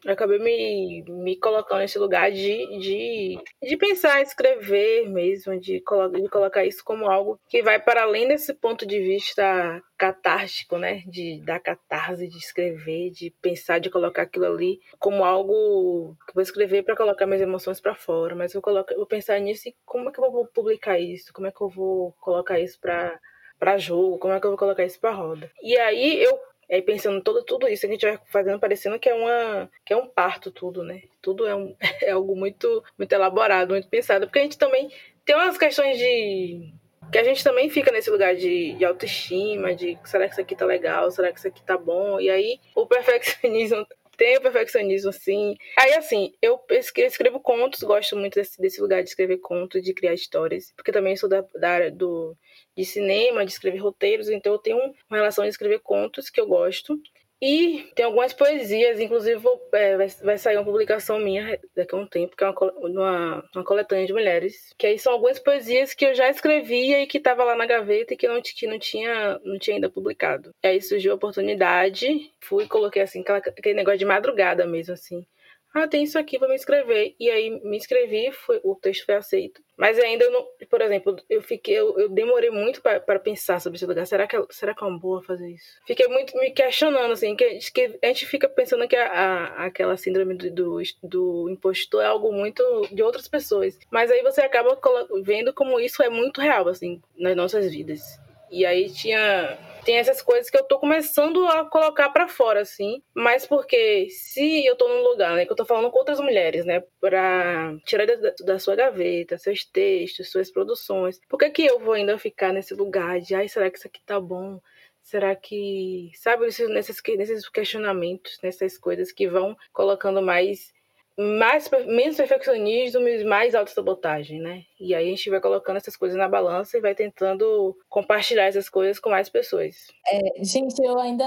[0.06, 6.10] eu acabei me, me colocando nesse lugar de, de, de pensar, escrever mesmo, de, colo
[6.10, 11.04] de colocar isso como algo que vai para além desse ponto de vista catártico, né?
[11.08, 16.44] De dar catarse, de escrever, de pensar, de colocar aquilo ali como algo que vou
[16.44, 20.10] escrever para colocar minhas emoções para fora, mas eu eu vou pensar nisso e como
[20.10, 21.32] é que eu vou publicar isso?
[21.34, 23.20] Como é que eu vou colocar isso para
[23.60, 25.50] para jogo, como é que eu vou colocar isso para roda.
[25.62, 26.38] E aí eu
[26.70, 29.94] e aí pensando todo tudo isso, a gente vai fazendo parecendo que é uma que
[29.94, 31.04] é um parto tudo, né?
[31.22, 34.90] Tudo é, um, é algo muito muito elaborado, muito pensado, porque a gente também
[35.26, 36.74] tem umas questões de
[37.12, 40.56] que a gente também fica nesse lugar de, de autoestima, de será que isso aqui
[40.56, 42.20] tá legal, será que isso aqui tá bom?
[42.20, 43.86] E aí o perfeccionismo
[44.18, 45.56] tem o perfeccionismo, sim.
[45.78, 50.14] Aí, assim, eu escrevo contos, gosto muito desse, desse lugar de escrever contos, de criar
[50.14, 52.36] histórias, porque também sou da, da área do,
[52.76, 54.78] de cinema, de escrever roteiros, então eu tenho
[55.10, 57.00] uma relação de escrever contos que eu gosto.
[57.46, 62.08] E tem algumas poesias, inclusive vou, é, vai, sair uma publicação minha daqui a um
[62.08, 64.74] tempo, que é uma, uma, uma, coletânea de mulheres.
[64.78, 68.14] Que aí são algumas poesias que eu já escrevia e que estava lá na gaveta
[68.14, 70.52] e que não, que não, tinha, não tinha ainda publicado.
[70.64, 74.94] E aí surgiu a oportunidade, fui e coloquei assim, aquela, aquele negócio de madrugada mesmo,
[74.94, 75.26] assim
[75.74, 77.16] ah, tem isso aqui, vou me inscrever.
[77.20, 79.60] E aí me inscrevi, foi, o texto foi aceito.
[79.76, 83.86] Mas ainda não, por exemplo, eu fiquei, eu, eu demorei muito para pensar sobre esse
[83.86, 84.06] lugar.
[84.06, 85.66] Será que, é, será que é uma boa fazer isso?
[85.88, 89.98] Fiquei muito me questionando, assim, que, que a gente fica pensando que a, a, aquela
[89.98, 93.78] síndrome do, do, do, impostor é algo muito de outras pessoas.
[93.90, 94.80] Mas aí você acaba
[95.24, 98.22] vendo como isso é muito real, assim, nas nossas vidas.
[98.54, 103.02] E aí tinha tem essas coisas que eu tô começando a colocar para fora, assim.
[103.14, 106.64] Mas porque se eu tô num lugar, né, que eu tô falando com outras mulheres,
[106.66, 111.80] né, pra tirar da, da sua gaveta seus textos, suas produções, por que que eu
[111.80, 114.62] vou ainda ficar nesse lugar de, ai, será que isso aqui tá bom?
[115.02, 116.70] Será que, sabe, nesses,
[117.18, 120.73] nesses questionamentos, nessas coisas que vão colocando mais
[121.18, 124.64] mais, menos perfeccionismo e mais autossabotagem, né?
[124.80, 128.68] E aí a gente vai colocando essas coisas na balança e vai tentando compartilhar essas
[128.68, 129.76] coisas com mais pessoas.
[130.12, 131.24] É, gente, eu ainda,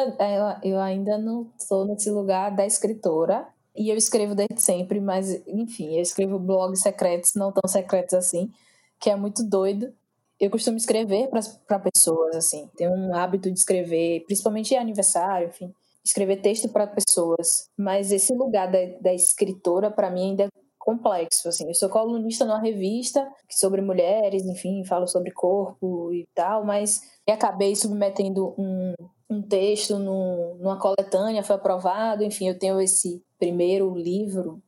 [0.62, 3.46] eu, eu ainda não estou nesse lugar da escritora.
[3.78, 8.50] E eu escrevo desde sempre, mas enfim, eu escrevo blogs secretos, não tão secretos assim,
[8.98, 9.92] que é muito doido.
[10.40, 11.28] Eu costumo escrever
[11.66, 12.70] para pessoas, assim.
[12.74, 15.74] Tenho um hábito de escrever, principalmente em aniversário, enfim
[16.06, 21.48] escrever texto para pessoas, mas esse lugar da, da escritora para mim ainda é complexo,
[21.48, 21.66] assim.
[21.66, 27.74] Eu sou colunista numa revista sobre mulheres, enfim, falo sobre corpo e tal, mas acabei
[27.74, 28.94] submetendo um,
[29.28, 34.62] um texto no, numa coletânea, foi aprovado, enfim, eu tenho esse primeiro livro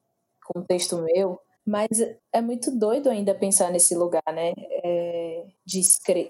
[0.44, 1.88] com texto meu, mas
[2.33, 4.53] é muito doido ainda pensar nesse lugar, né?
[4.83, 5.17] É,
[5.64, 5.81] de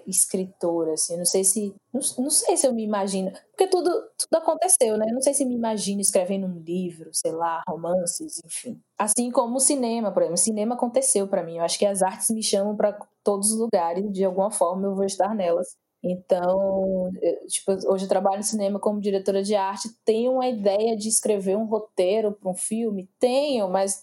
[0.07, 1.17] escritora, assim.
[1.17, 1.73] Não sei se.
[1.93, 3.31] Não, não, sei se eu me imagino.
[3.51, 5.05] Porque tudo, tudo aconteceu, né?
[5.11, 8.79] Não sei se me imagino escrevendo um livro, sei lá, romances, enfim.
[8.97, 10.35] Assim como o cinema, por exemplo.
[10.35, 11.57] O cinema aconteceu para mim.
[11.57, 14.95] Eu acho que as artes me chamam para todos os lugares, de alguma forma eu
[14.95, 15.75] vou estar nelas.
[16.01, 19.89] Então, eu, tipo, hoje eu trabalho no cinema como diretora de arte.
[20.05, 23.09] Tenho uma ideia de escrever um roteiro para um filme?
[23.19, 24.01] Tenho, mas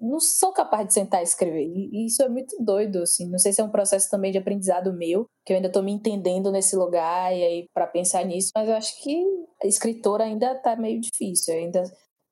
[0.00, 1.66] não sou capaz de sentar e escrever.
[1.66, 3.28] E isso é muito doido, assim.
[3.28, 5.92] Não sei se é um processo também de aprendizado meu, que eu ainda estou me
[5.92, 9.24] entendendo nesse lugar e aí para pensar nisso, mas eu acho que
[9.64, 11.82] escritora ainda está meio difícil, ainda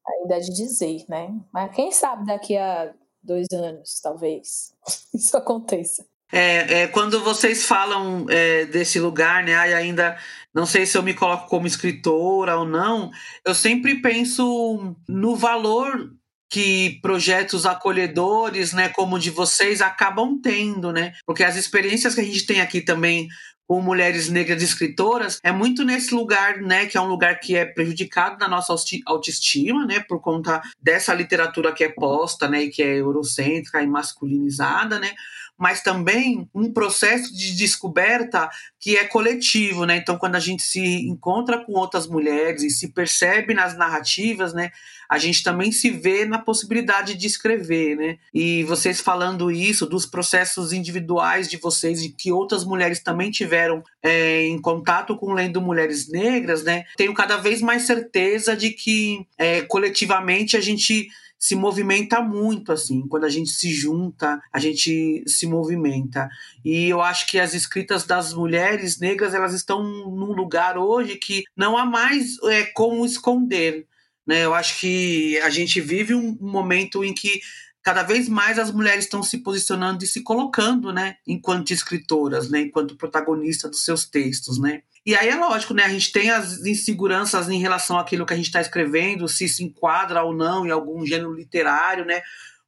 [0.06, 1.34] ainda de dizer, né?
[1.52, 4.72] Mas quem sabe daqui a dois anos, talvez,
[5.12, 6.06] isso aconteça.
[6.32, 9.54] É, é, quando vocês falam é, desse lugar, né?
[9.54, 10.16] Ai, ainda
[10.52, 13.10] não sei se eu me coloco como escritora ou não.
[13.44, 16.10] Eu sempre penso no valor
[16.50, 21.12] que projetos acolhedores, né, como o de vocês, acabam tendo, né?
[21.26, 23.28] Porque as experiências que a gente tem aqui também
[23.66, 27.64] com mulheres negras escritoras é muito nesse lugar, né, que é um lugar que é
[27.64, 32.82] prejudicado na nossa autoestima, né, por conta dessa literatura que é posta, né, e que
[32.82, 35.12] é eurocêntrica e masculinizada, né?
[35.58, 39.96] Mas também um processo de descoberta que é coletivo, né?
[39.96, 44.70] Então, quando a gente se encontra com outras mulheres e se percebe nas narrativas, né?
[45.08, 48.18] A gente também se vê na possibilidade de escrever, né?
[48.34, 53.82] E vocês falando isso dos processos individuais de vocês e que outras mulheres também tiveram
[54.02, 56.84] é, em contato com lendo mulheres negras, né?
[56.96, 61.08] Tenho cada vez mais certeza de que é, coletivamente a gente
[61.38, 63.06] se movimenta muito, assim.
[63.06, 66.28] Quando a gente se junta, a gente se movimenta.
[66.64, 71.44] E eu acho que as escritas das mulheres negras, elas estão num lugar hoje que
[71.56, 73.86] não há mais é, como esconder.
[74.26, 74.44] Né?
[74.44, 77.40] Eu acho que a gente vive um momento em que
[77.86, 82.62] cada vez mais as mulheres estão se posicionando e se colocando, né, enquanto escritoras, né,
[82.62, 84.82] enquanto protagonistas dos seus textos, né.
[85.06, 85.84] E aí é lógico, né?
[85.84, 89.62] A gente tem as inseguranças em relação àquilo que a gente está escrevendo, se se
[89.62, 92.22] enquadra ou não em algum gênero literário, né?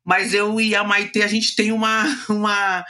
[0.04, 2.84] Mas eu e a Maite, a gente tem uma, uma,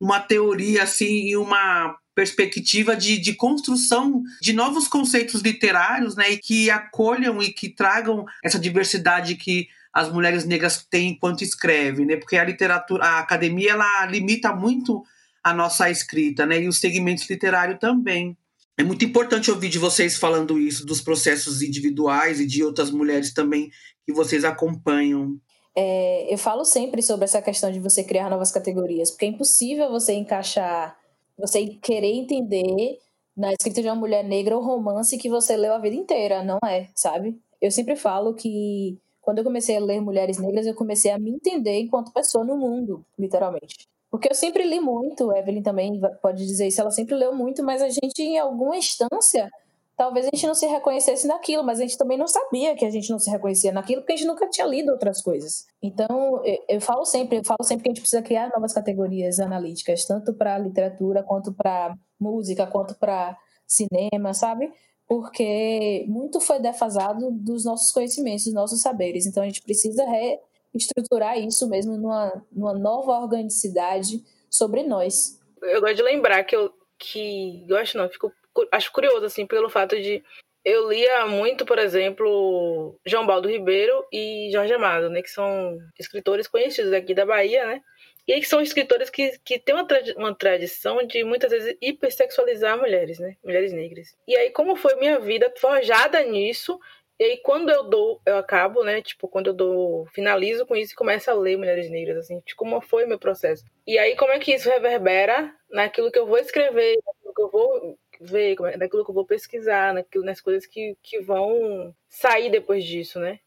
[0.00, 6.30] uma teoria, assim, e uma perspectiva de, de construção de novos conceitos literários, né?
[6.30, 12.06] E que acolham e que tragam essa diversidade que as mulheres negras têm enquanto escrevem,
[12.06, 12.16] né?
[12.16, 15.02] Porque a literatura, a academia, ela limita muito
[15.44, 16.60] a nossa escrita, né?
[16.60, 18.36] E os segmentos literários também.
[18.78, 23.34] É muito importante ouvir de vocês falando isso, dos processos individuais e de outras mulheres
[23.34, 23.70] também
[24.06, 25.36] que vocês acompanham.
[25.76, 29.90] É, eu falo sempre sobre essa questão de você criar novas categorias, porque é impossível
[29.90, 30.96] você encaixar,
[31.38, 32.98] você querer entender
[33.36, 36.58] na escrita de uma mulher negra o romance que você leu a vida inteira, não
[36.64, 37.38] é, sabe?
[37.60, 41.30] Eu sempre falo que quando eu comecei a ler mulheres negras, eu comecei a me
[41.30, 43.88] entender enquanto pessoa no mundo, literalmente.
[44.10, 47.80] Porque eu sempre li muito, Evelyn também pode dizer isso, ela sempre leu muito, mas
[47.80, 49.48] a gente, em alguma instância,
[49.96, 52.90] talvez a gente não se reconhecesse naquilo, mas a gente também não sabia que a
[52.90, 55.66] gente não se reconhecia naquilo, porque a gente nunca tinha lido outras coisas.
[55.80, 59.40] Então, eu, eu falo sempre, eu falo sempre que a gente precisa criar novas categorias
[59.40, 64.70] analíticas, tanto para literatura, quanto para música, quanto para cinema, sabe?
[65.12, 69.26] Porque muito foi defasado dos nossos conhecimentos, dos nossos saberes.
[69.26, 70.38] Então, a gente precisa re
[70.72, 75.38] estruturar isso mesmo numa, numa nova organicidade sobre nós.
[75.60, 78.32] Eu gosto de lembrar que eu que gosto não, fico
[78.70, 80.24] acho curioso assim pelo fato de
[80.64, 86.48] eu lia muito, por exemplo, João Baldo Ribeiro e Jorge Amado, né, que são escritores
[86.48, 87.82] conhecidos aqui da Bahia, né?
[88.26, 93.18] E aí são escritores que, que têm uma, uma tradição de muitas vezes hipersexualizar mulheres,
[93.18, 93.36] né?
[93.44, 94.16] Mulheres negras.
[94.26, 96.78] E aí, como foi minha vida forjada nisso,
[97.22, 99.00] e aí, quando eu dou, eu acabo, né?
[99.00, 102.58] Tipo, quando eu dou, finalizo com isso e começo a ler Mulheres Negras, assim, tipo,
[102.58, 103.64] como foi o meu processo.
[103.86, 107.50] E aí, como é que isso reverbera naquilo que eu vou escrever, naquilo que eu
[107.50, 112.50] vou ver, é, naquilo que eu vou pesquisar, naquilo, nas coisas que, que vão sair
[112.50, 113.38] depois disso, né?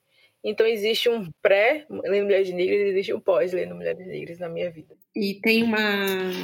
[0.45, 4.47] Então existe um pré lendo Mulheres Negras e existe um pós lendo Mulheres Negras na
[4.47, 4.95] minha vida.
[5.15, 5.77] E tem uma.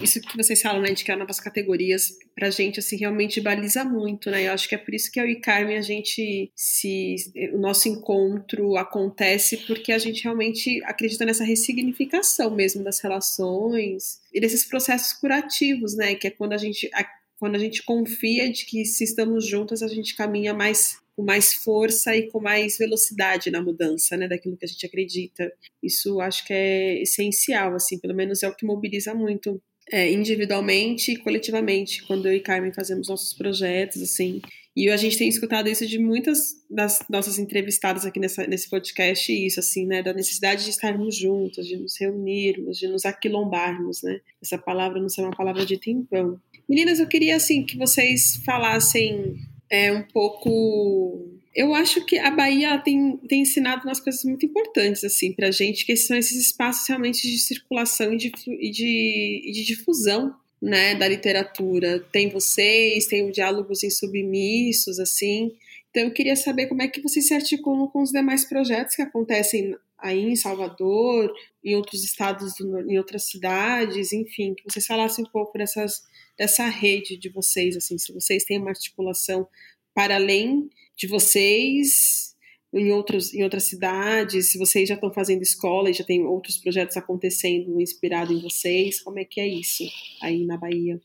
[0.02, 4.32] Isso que vocês falam, né, de criar novas categorias, pra gente, assim, realmente baliza muito,
[4.32, 4.48] né?
[4.48, 7.16] Eu acho que é por isso que eu e Carmen, a gente se.
[7.54, 14.42] O nosso encontro acontece porque a gente realmente acredita nessa ressignificação mesmo das relações e
[14.42, 16.16] desses processos curativos, né?
[16.16, 16.90] Que é quando a gente.
[17.38, 21.54] Quando a gente confia de que se estamos juntas, a gente caminha mais com mais
[21.54, 25.54] força e com mais velocidade na mudança, né, daquilo que a gente acredita.
[25.82, 31.12] Isso acho que é essencial, assim, pelo menos é o que mobiliza muito é, individualmente
[31.12, 34.42] e coletivamente, quando eu e Carmen fazemos nossos projetos, assim.
[34.76, 39.32] E a gente tem escutado isso de muitas das nossas entrevistadas aqui nessa, nesse podcast,
[39.32, 40.02] isso, assim, né?
[40.02, 44.22] Da necessidade de estarmos juntos, de nos reunirmos, de nos aquilombarmos, né?
[44.42, 46.40] Essa palavra não ser uma palavra de em vão.
[46.70, 49.36] Meninas, eu queria, assim, que vocês falassem
[49.72, 55.04] é, um pouco eu acho que a Bahia tem, tem ensinado umas coisas muito importantes
[55.04, 59.42] assim para a gente, que são esses espaços realmente de circulação e de, e de,
[59.46, 62.00] e de difusão né, da literatura.
[62.12, 65.52] Tem vocês, tem o Diálogos Insubmissos, assim.
[65.90, 69.02] Então eu queria saber como é que vocês se articulam com os demais projetos que
[69.02, 71.32] acontecem aí em Salvador,
[71.64, 76.02] em outros estados, em outras cidades, enfim, que vocês falassem um pouco dessas,
[76.42, 79.48] dessa rede de vocês, assim, se vocês têm uma articulação
[79.94, 82.36] para além de vocês
[82.74, 86.58] em, outros, em outras cidades, se vocês já estão fazendo escola e já tem outros
[86.58, 89.84] projetos acontecendo inspirado em vocês, como é que é isso
[90.20, 91.00] aí na Bahia?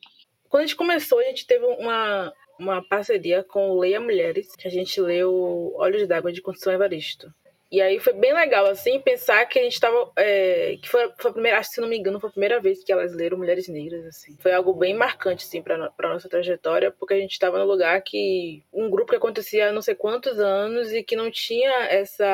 [0.49, 4.66] Quando a gente começou, a gente teve uma, uma parceria com o Leia Mulheres, que
[4.66, 7.31] a gente leu Olhos d'Água de Construção Evaristo.
[7.76, 10.10] E aí foi bem legal, assim, pensar que a gente tava.
[10.16, 12.58] É, que foi, foi a primeira, acho que se não me engano, foi a primeira
[12.58, 14.34] vez que elas leram Mulheres Negras, assim.
[14.38, 18.00] Foi algo bem marcante, assim, pra, pra nossa trajetória, porque a gente estava no lugar
[18.00, 18.64] que.
[18.72, 22.26] Um grupo que acontecia há não sei quantos anos e que não tinha essa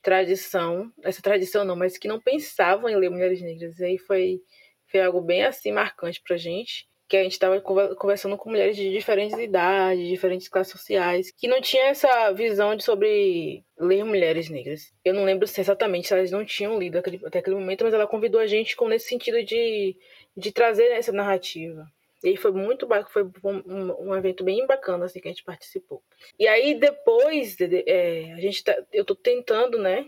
[0.00, 0.92] tradição.
[1.02, 3.80] Essa tradição não, mas que não pensavam em ler Mulheres Negras.
[3.80, 4.40] E aí foi,
[4.86, 8.90] foi algo bem, assim, marcante pra gente que a gente estava conversando com mulheres de
[8.90, 14.90] diferentes idades, diferentes classes sociais, que não tinha essa visão de sobre ler mulheres negras.
[15.04, 17.92] Eu não lembro se exatamente se elas não tinham lido aquele, até aquele momento, mas
[17.92, 19.94] ela convidou a gente com nesse sentido de,
[20.34, 21.86] de trazer essa narrativa.
[22.24, 26.02] E foi muito foi um, um, evento bem bacana assim que a gente participou.
[26.38, 30.06] E aí depois é, a gente tá, eu tô tentando, né,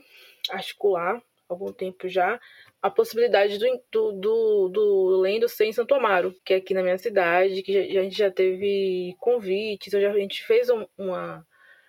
[0.48, 2.40] articular algum tempo já
[2.84, 6.82] a possibilidade do, do, do, do Lendo ser em Santo Amaro, que é aqui na
[6.82, 10.68] minha cidade, que a gente já teve convites, a gente fez
[10.98, 11.46] uma.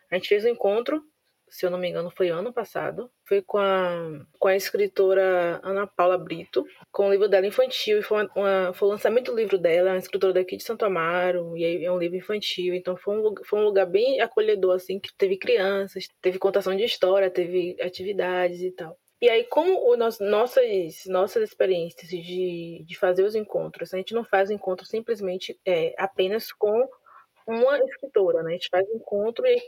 [0.09, 1.03] A gente fez um encontro,
[1.49, 3.11] se eu não me engano, foi ano passado.
[3.25, 7.99] Foi com a, com a escritora Ana Paula Brito, com o livro dela infantil.
[7.99, 11.57] E foi, uma, foi o lançamento do livro dela, uma escritora daqui de Santo Amaro,
[11.57, 12.73] e é um livro infantil.
[12.73, 16.85] Então foi um, foi um lugar bem acolhedor, assim, que teve crianças, teve contação de
[16.85, 18.97] história, teve atividades e tal.
[19.25, 24.13] E aí, como o nosso, nossas, nossas experiências de, de fazer os encontros, a gente
[24.13, 26.87] não faz encontro simplesmente é, apenas com
[27.47, 28.51] uma escritora, né?
[28.51, 29.59] A gente faz encontro e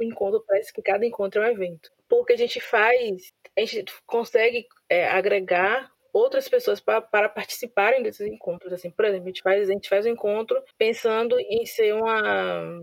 [0.00, 1.90] o encontro parece que cada encontro é um evento.
[2.08, 8.26] Porque a gente faz, a gente consegue é, agregar outras pessoas para, para participarem desses
[8.26, 8.72] encontros.
[8.72, 12.80] Assim, por exemplo, a gente faz, a gente faz um encontro pensando em ser uma,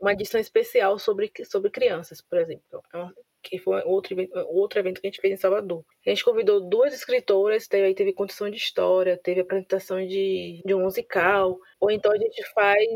[0.00, 2.80] uma edição especial sobre, sobre crianças, por exemplo.
[2.94, 5.84] É que foi outro evento, outro evento que a gente fez em Salvador.
[6.06, 10.74] A gente convidou duas escritoras, teve, aí teve condição de história, teve apresentação de, de
[10.74, 12.88] um musical, ou então a gente faz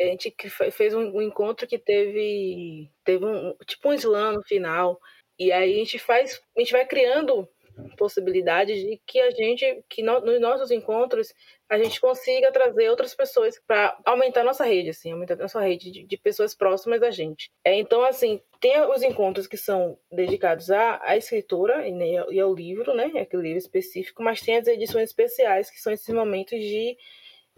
[0.00, 0.34] a gente
[0.72, 4.98] fez um, encontro que teve teve um tipo um slam no final
[5.38, 7.48] e aí a gente faz a gente vai criando
[7.96, 11.32] possibilidade de que a gente, que no, nos nossos encontros,
[11.68, 16.04] a gente consiga trazer outras pessoas para aumentar nossa rede, assim, aumentar nossa rede de,
[16.04, 17.50] de pessoas próximas da gente.
[17.64, 22.40] É, então, assim, tem os encontros que são dedicados à, à escritura e, né, e
[22.40, 26.58] ao livro, né, aquele livro específico, mas tem as edições especiais, que são esses momentos
[26.58, 26.96] de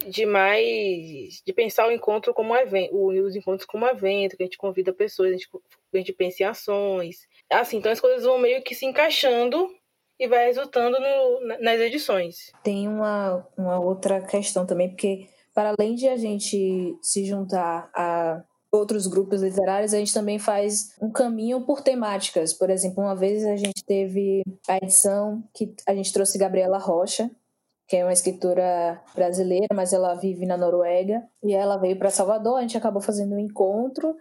[0.05, 4.43] de mais de pensar o encontro como um evento, os encontros como um evento, que
[4.43, 5.47] a gente convida pessoas, a gente,
[5.93, 7.27] a gente pensa em ações.
[7.49, 9.69] Assim, então as coisas vão meio que se encaixando
[10.19, 12.51] e vai resultando no, nas edições.
[12.63, 18.43] Tem uma, uma outra questão também, porque para além de a gente se juntar a
[18.71, 22.53] outros grupos literários, a gente também faz um caminho por temáticas.
[22.53, 27.31] Por exemplo, uma vez a gente teve a edição que a gente trouxe Gabriela Rocha,
[27.87, 32.57] que é uma escritora brasileira, mas ela vive na Noruega, e ela veio para Salvador,
[32.57, 34.15] a gente acabou fazendo um encontro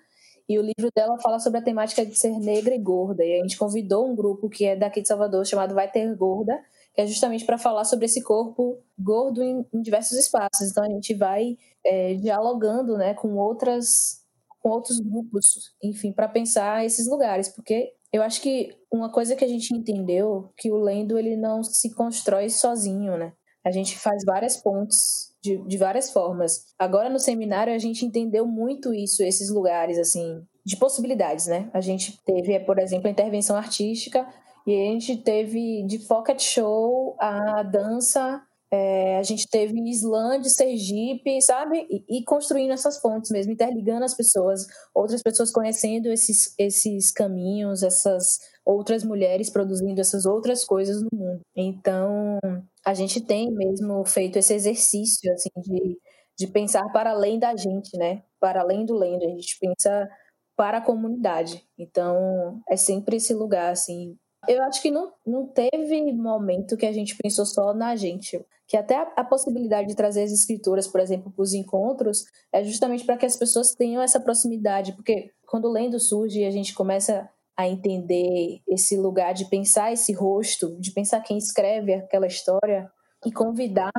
[0.48, 3.24] e o livro dela fala sobre a temática de ser negra e gorda.
[3.24, 6.60] E a gente convidou um grupo que é daqui de Salvador, chamado Vai Ter Gorda,
[6.94, 10.70] que é justamente para falar sobre esse corpo gordo em, em, diversos espaços.
[10.70, 14.22] Então a gente vai é, dialogando né, com, outras,
[14.60, 17.48] com outros grupos, enfim, para pensar esses lugares.
[17.48, 21.64] Porque eu acho que uma coisa que a gente entendeu que o lendo ele não
[21.64, 23.32] se constrói sozinho, né?
[23.64, 26.64] A gente faz várias pontes de, de várias formas.
[26.78, 31.68] Agora no seminário a gente entendeu muito isso, esses lugares assim de possibilidades, né?
[31.74, 34.26] A gente teve, por exemplo, a intervenção artística
[34.66, 41.42] e a gente teve de pocket show a dança, é, a gente teve de Sergipe,
[41.42, 41.86] sabe?
[41.90, 47.82] E, e, construindo essas pontes mesmo, interligando as pessoas, outras pessoas conhecendo esses, esses caminhos,
[47.82, 51.40] essas outras mulheres produzindo essas outras coisas no mundo.
[51.54, 52.38] Então,
[52.84, 55.98] a gente tem mesmo feito esse exercício assim de,
[56.38, 58.22] de pensar para além da gente, né?
[58.44, 60.06] para além do lendo, a gente pensa
[60.54, 61.66] para a comunidade.
[61.78, 64.18] Então, é sempre esse lugar, assim.
[64.46, 68.44] Eu acho que não, não teve momento que a gente pensou só na gente.
[68.68, 72.62] Que até a, a possibilidade de trazer as escritoras, por exemplo, para os encontros, é
[72.62, 74.92] justamente para que as pessoas tenham essa proximidade.
[74.92, 77.26] Porque quando o lendo surge e a gente começa
[77.56, 82.90] a entender esse lugar de pensar esse rosto, de pensar quem escreve aquela história
[83.24, 83.92] e convidar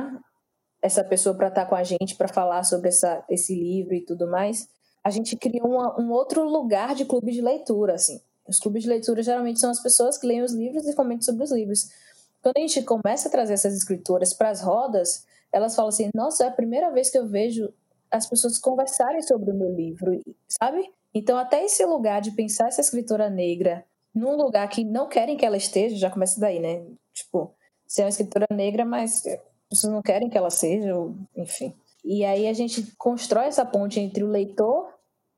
[0.82, 4.26] essa pessoa para estar com a gente, para falar sobre essa, esse livro e tudo
[4.28, 4.68] mais,
[5.02, 8.20] a gente criou uma, um outro lugar de clube de leitura, assim.
[8.46, 11.44] Os clubes de leitura geralmente são as pessoas que leem os livros e comentam sobre
[11.44, 11.88] os livros.
[12.42, 16.44] Quando a gente começa a trazer essas escritoras para as rodas, elas falam assim: Nossa,
[16.44, 17.72] é a primeira vez que eu vejo
[18.10, 20.92] as pessoas conversarem sobre o meu livro, sabe?
[21.18, 23.82] Então, até esse lugar de pensar essa escritora negra
[24.14, 26.84] num lugar que não querem que ela esteja, já começa daí, né?
[27.14, 27.54] Tipo,
[27.86, 29.22] ser uma escritora negra, mas
[29.66, 30.92] pessoas não querem que ela seja,
[31.34, 31.74] enfim.
[32.04, 34.92] E aí a gente constrói essa ponte entre o leitor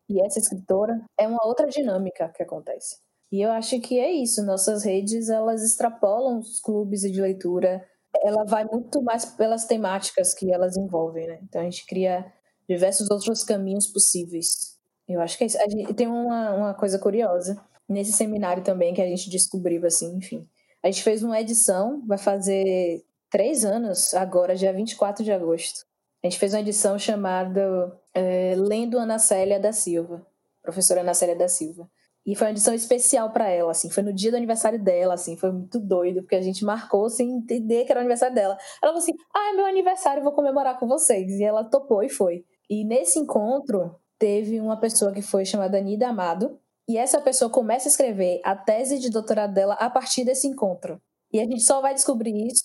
[0.09, 1.01] e essa escritora.
[1.17, 2.97] É uma outra dinâmica que acontece.
[3.31, 4.45] E eu acho que é isso.
[4.45, 7.87] Nossas redes elas extrapolam os clubes de leitura.
[8.25, 11.39] Ela vai muito mais pelas temáticas que elas envolvem, né?
[11.45, 12.27] Então a gente cria
[12.69, 14.77] diversos outros caminhos possíveis.
[15.09, 15.59] Eu acho que é isso.
[15.69, 20.47] Gente tem uma, uma coisa curiosa nesse seminário também que a gente descobriu, assim, enfim.
[20.83, 25.87] A gente fez uma edição, vai fazer três anos, agora, dia 24 de agosto.
[26.23, 30.27] A gente fez uma edição chamada é, Lendo Ana Célia da Silva,
[30.63, 31.89] professora Ana Célia da Silva.
[32.27, 35.37] E foi uma edição especial para ela, assim, foi no dia do aniversário dela, assim,
[35.37, 38.59] foi muito doido, porque a gente marcou sem entender que era o aniversário dela.
[38.83, 41.33] Ela falou assim: ah, é meu aniversário, vou comemorar com vocês.
[41.33, 42.45] E ela topou e foi.
[42.69, 46.59] E nesse encontro, teve uma pessoa que foi chamada Nida Amado,
[46.89, 51.01] e essa pessoa começa a escrever a tese de doutorado dela a partir desse encontro.
[51.33, 52.65] E a gente só vai descobrir isso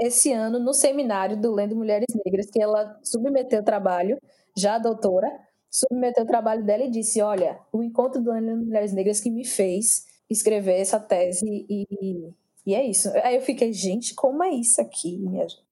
[0.00, 4.18] esse ano no seminário do Lendo Mulheres Negras, que ela submeteu o trabalho,
[4.56, 5.28] já doutora,
[5.68, 9.44] submeteu o trabalho dela e disse: Olha, o encontro do Lendo Mulheres Negras que me
[9.44, 12.32] fez escrever essa tese e,
[12.64, 13.10] e é isso.
[13.24, 15.62] Aí eu fiquei, gente, como é isso aqui, minha gente?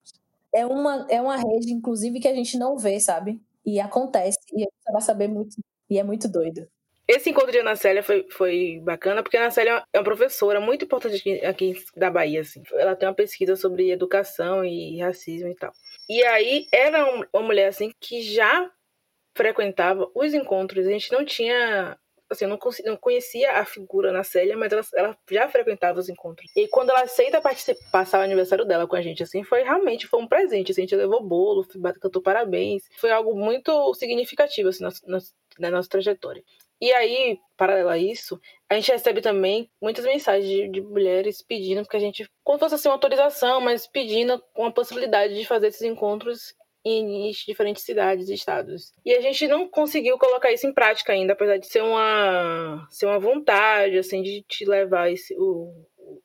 [0.52, 3.40] É uma, é uma rede, inclusive, que a gente não vê, sabe?
[3.68, 5.54] E acontece, e você vai saber muito,
[5.90, 6.66] e é muito doido.
[7.06, 10.58] Esse encontro de Ana Célia foi, foi bacana, porque a Ana Célia é uma professora
[10.58, 12.62] muito importante aqui, aqui da Bahia, assim.
[12.72, 15.70] Ela tem uma pesquisa sobre educação e racismo e tal.
[16.08, 18.70] E aí, era uma mulher, assim, que já
[19.36, 20.86] frequentava os encontros.
[20.86, 21.94] A gente não tinha
[22.30, 26.08] assim, eu não, não conhecia a figura na Célia, mas ela, ela, já frequentava os
[26.08, 26.50] encontros.
[26.54, 27.40] E quando ela aceita
[27.90, 30.72] passar o aniversário dela com a gente, assim, foi realmente foi um presente.
[30.72, 31.66] Assim, a gente levou bolo,
[32.00, 32.84] cantou parabéns.
[32.98, 35.18] Foi algo muito significativo, assim, na, na,
[35.58, 36.42] na nossa trajetória.
[36.80, 41.84] E aí, paralelo a isso, a gente recebe também muitas mensagens de, de, mulheres pedindo
[41.88, 45.82] que a gente, como fosse assim uma autorização, mas pedindo uma possibilidade de fazer esses
[45.82, 46.54] encontros
[46.84, 48.92] em, diferentes cidades e estados.
[49.04, 53.06] E a gente não conseguiu colocar isso em prática ainda, apesar de ser uma, ser
[53.06, 55.72] uma vontade, assim, de te levar esse, o,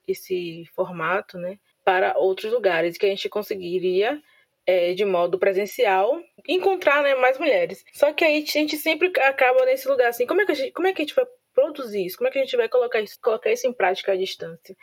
[0.07, 4.21] esse formato, né, para outros lugares, que a gente conseguiria
[4.65, 7.83] é, de modo presencial, encontrar né, mais mulheres.
[7.93, 10.71] Só que aí a gente sempre acaba nesse lugar assim, como é que a gente,
[10.71, 12.17] como é que a gente vai produzir isso?
[12.17, 14.75] Como é que a gente vai colocar isso, colocar isso em prática à distância?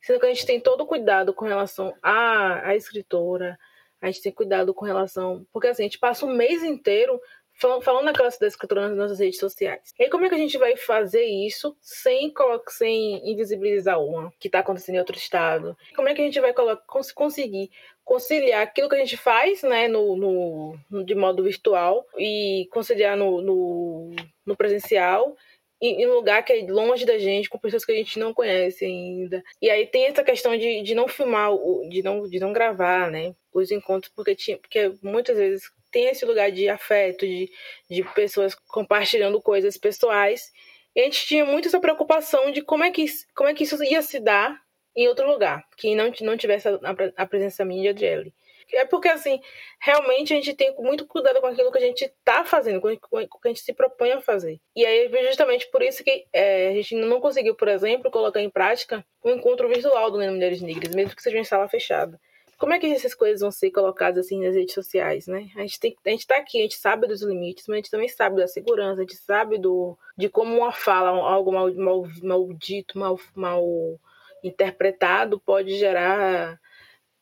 [0.00, 3.58] Sendo que a gente tem todo o cuidado com relação à, à escritora,
[4.02, 5.46] a gente tem cuidado com relação.
[5.52, 7.20] Porque assim, a gente passa um mês inteiro
[7.54, 9.94] falando, falando naquela da escritura nas nossas redes sociais.
[9.98, 12.32] E como é que a gente vai fazer isso sem,
[12.68, 15.76] sem invisibilizar uma que está acontecendo em outro estado?
[15.94, 16.52] Como é que a gente vai
[17.14, 17.70] conseguir
[18.04, 23.16] conciliar aquilo que a gente faz né, no, no, no de modo virtual e conciliar
[23.16, 25.36] no, no, no presencial
[25.82, 28.84] em um lugar que é longe da gente, com pessoas que a gente não conhece
[28.84, 29.42] ainda.
[29.60, 31.50] E aí tem essa questão de, de não filmar,
[31.88, 33.34] de não, de não gravar, né?
[33.52, 37.50] Os encontros, porque, tinha, porque muitas vezes tem esse lugar de afeto, de,
[37.90, 40.52] de pessoas compartilhando coisas pessoais.
[40.94, 43.04] E a gente tinha muito essa preocupação de como é que,
[43.34, 44.60] como é que isso ia se dar
[44.94, 46.78] em outro lugar, que não, não tivesse a,
[47.16, 48.34] a presença minha de Adriele.
[48.72, 49.40] É porque, assim,
[49.78, 52.96] realmente a gente tem muito cuidado com aquilo que a gente está fazendo, com o
[52.96, 54.60] que a gente se propõe a fazer.
[54.74, 58.50] E aí, justamente por isso que é, a gente não conseguiu, por exemplo, colocar em
[58.50, 62.20] prática o um encontro virtual do Lendo Mulheres Negras, mesmo que seja em sala fechada.
[62.62, 65.50] Como é que essas coisas vão ser colocadas assim nas redes sociais, né?
[65.56, 67.90] A gente tem, a gente tá aqui, a gente sabe dos limites, mas a gente
[67.90, 72.04] também sabe da segurança, a gente sabe do de como uma fala, algo mal, mal,
[72.22, 73.64] mal dito, mal, mal
[74.44, 76.56] interpretado pode gerar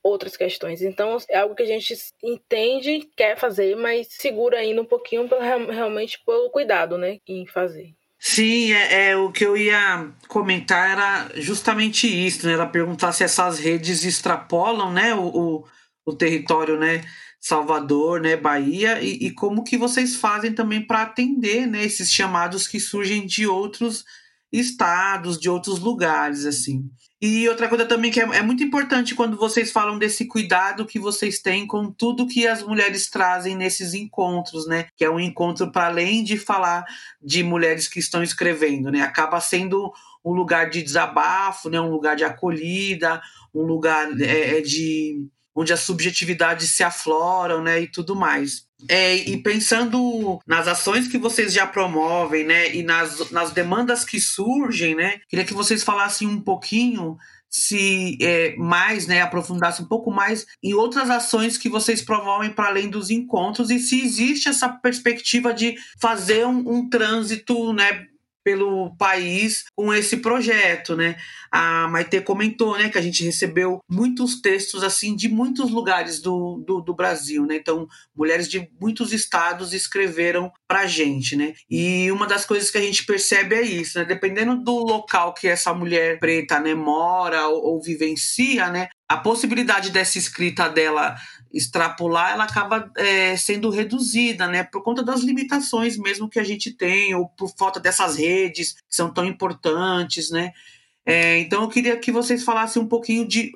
[0.03, 0.83] outras questões.
[0.83, 5.39] Então, é algo que a gente entende, quer fazer, mas segura ainda um pouquinho pra,
[5.39, 7.95] realmente pelo cuidado, né, em fazer.
[8.19, 12.53] Sim, é, é, o que eu ia comentar era justamente isso, né?
[12.53, 15.65] Ela perguntar se essas redes extrapolam, né, o, o,
[16.05, 17.01] o território, né,
[17.41, 22.69] Salvador, né, Bahia, e, e como que vocês fazem também para atender, né, esses chamados
[22.69, 24.05] que surgem de outros
[24.53, 26.91] estados, de outros lugares, assim.
[27.21, 30.99] E outra coisa também que é, é, muito importante quando vocês falam desse cuidado que
[30.99, 34.89] vocês têm com tudo que as mulheres trazem nesses encontros, né?
[34.97, 36.85] Que é um encontro para além de falar
[37.23, 39.03] de mulheres que estão escrevendo, né?
[39.03, 39.93] Acaba sendo
[40.25, 41.81] um lugar de desabafo, né?
[41.81, 43.21] Um lugar de acolhida,
[43.55, 48.67] um lugar é, é de onde as subjetividades se afloram, né, e tudo mais.
[48.89, 54.21] É, e pensando nas ações que vocês já promovem, né, e nas, nas demandas que
[54.21, 57.17] surgem, né, queria que vocês falassem um pouquinho
[57.51, 62.69] se é, mais, né, aprofundasse um pouco mais em outras ações que vocês promovem para
[62.69, 68.07] além dos encontros e se existe essa perspectiva de fazer um, um trânsito, né,
[68.45, 71.17] pelo país com esse projeto, né?
[71.51, 76.63] A Maite comentou, né, que a gente recebeu muitos textos assim de muitos lugares do,
[76.67, 77.57] do, do Brasil, né?
[77.57, 81.55] Então, mulheres de muitos estados escreveram para a gente, né?
[81.69, 84.05] E uma das coisas que a gente percebe é isso, né?
[84.05, 88.89] Dependendo do local que essa mulher preta, né, mora ou, ou vivencia, né?
[89.09, 91.17] A possibilidade dessa escrita dela
[91.53, 94.63] extrapolar, ela acaba é, sendo reduzida, né?
[94.63, 98.97] Por conta das limitações mesmo que a gente tem, ou por falta dessas redes que
[98.97, 100.53] são tão importantes, né?
[101.05, 103.53] É, então eu queria que vocês falassem um pouquinho de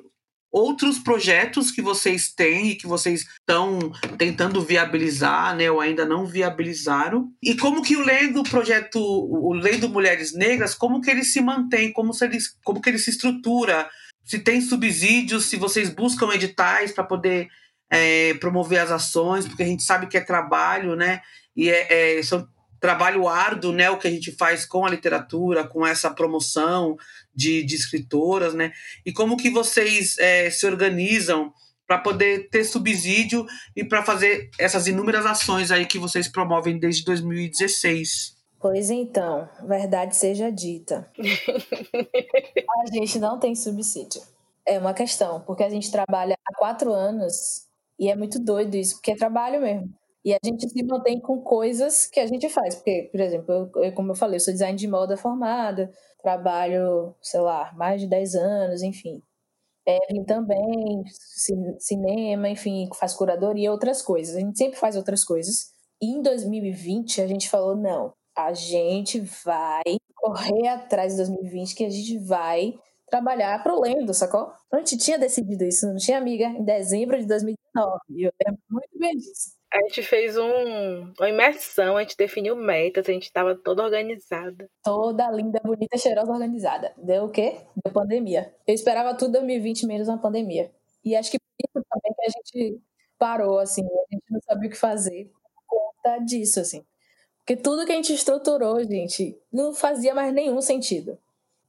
[0.51, 6.25] outros projetos que vocês têm e que vocês estão tentando viabilizar, né, ou ainda não
[6.25, 11.41] viabilizaram, e como que o Lendo projeto, o Lendo Mulheres Negras, como que ele se
[11.41, 13.89] mantém, como, se ele, como que ele se estrutura,
[14.23, 17.49] se tem subsídios, se vocês buscam editais para poder
[17.89, 21.21] é, promover as ações, porque a gente sabe que é trabalho, né?
[21.55, 22.47] E é, é são
[22.79, 23.89] trabalho árduo, né?
[23.89, 26.97] O que a gente faz com a literatura, com essa promoção
[27.33, 28.71] de, de escritoras, né?
[29.05, 31.51] E como que vocês é, se organizam
[31.87, 37.03] para poder ter subsídio e para fazer essas inúmeras ações aí que vocês promovem desde
[37.05, 38.35] 2016.
[38.59, 41.09] Pois então, verdade seja dita.
[41.21, 44.21] a gente não tem subsídio.
[44.65, 47.65] É uma questão, porque a gente trabalha há quatro anos
[47.99, 49.93] e é muito doido isso, porque é trabalho mesmo.
[50.23, 52.75] E a gente se mantém com coisas que a gente faz.
[52.75, 55.91] Porque, por exemplo, eu, como eu falei, eu sou design de moda formada,
[56.21, 59.21] trabalho, sei lá, mais de 10 anos, enfim.
[59.87, 61.03] Evelyn também,
[61.77, 64.35] cinema, enfim, faz curadoria outras coisas.
[64.35, 65.71] A gente sempre faz outras coisas.
[66.01, 69.83] E em 2020 a gente falou: não, a gente vai
[70.15, 72.73] correr atrás de 2020, que a gente vai
[73.15, 74.51] trabalhar pro Lendo, sacou?
[74.71, 77.99] A gente tinha decidido isso, não tinha amiga, em dezembro de 2019.
[78.09, 79.55] E eu lembro muito bem disso.
[79.73, 84.69] A gente fez um, uma imersão, a gente definiu metas, a gente estava toda organizada.
[84.83, 86.93] Toda linda, bonita, cheirosa, organizada.
[86.97, 87.57] Deu o quê?
[87.83, 88.53] Deu pandemia.
[88.67, 90.71] Eu esperava tudo 2020 menos uma pandemia.
[91.03, 92.81] E acho que por isso também que a gente
[93.17, 95.31] parou, assim, a gente não sabia o que fazer
[95.67, 96.85] por conta disso, assim.
[97.39, 101.17] Porque tudo que a gente estruturou, gente, não fazia mais nenhum sentido.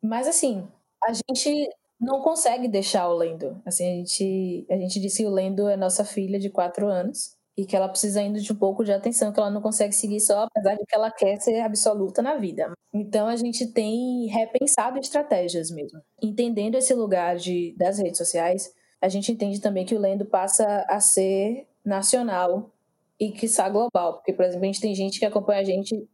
[0.00, 0.66] Mas assim,
[1.06, 1.68] a gente
[2.00, 3.60] não consegue deixar o Lendo.
[3.64, 7.36] Assim, a gente, a gente disse que o Lendo é nossa filha de quatro anos
[7.56, 10.20] e que ela precisa ainda de um pouco de atenção, que ela não consegue seguir
[10.20, 12.70] só, apesar de que ela quer ser absoluta na vida.
[12.92, 16.00] Então a gente tem repensado estratégias mesmo.
[16.22, 20.84] Entendendo esse lugar de, das redes sociais, a gente entende também que o Lendo passa
[20.88, 22.70] a ser nacional
[23.18, 24.14] e que está global.
[24.14, 26.06] Porque, por exemplo, a gente tem gente que acompanha a gente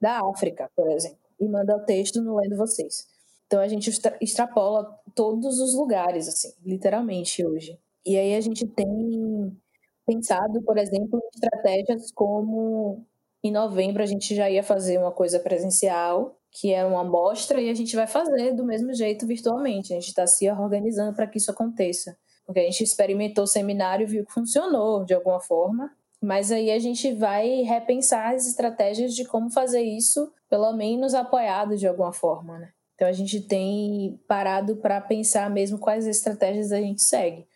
[0.00, 3.06] da África, por exemplo, e manda o texto no Lendo Vocês.
[3.50, 3.90] Então a gente
[4.20, 7.76] extrapola todos os lugares, assim, literalmente hoje.
[8.06, 9.60] E aí a gente tem
[10.06, 13.04] pensado, por exemplo, em estratégias como
[13.42, 17.68] em novembro a gente já ia fazer uma coisa presencial, que é uma amostra, e
[17.68, 19.92] a gente vai fazer do mesmo jeito virtualmente.
[19.92, 22.16] A gente está se organizando para que isso aconteça.
[22.46, 25.90] Porque a gente experimentou o seminário viu que funcionou de alguma forma.
[26.22, 31.76] Mas aí a gente vai repensar as estratégias de como fazer isso, pelo menos apoiado
[31.76, 32.70] de alguma forma, né?
[33.00, 37.48] Então a gente tem parado para pensar mesmo quais estratégias a gente segue.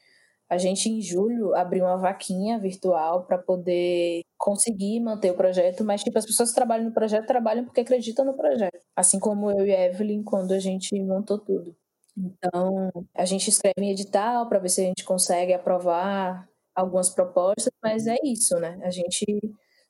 [0.49, 6.03] A gente em julho abriu uma vaquinha virtual para poder conseguir manter o projeto, mas
[6.03, 9.67] tipo as pessoas que trabalham no projeto trabalham porque acreditam no projeto, assim como eu
[9.67, 11.77] e a Evelyn quando a gente montou tudo.
[12.17, 17.71] Então, a gente escreve em edital para ver se a gente consegue aprovar algumas propostas,
[17.83, 18.81] mas é isso, né?
[18.83, 19.27] A gente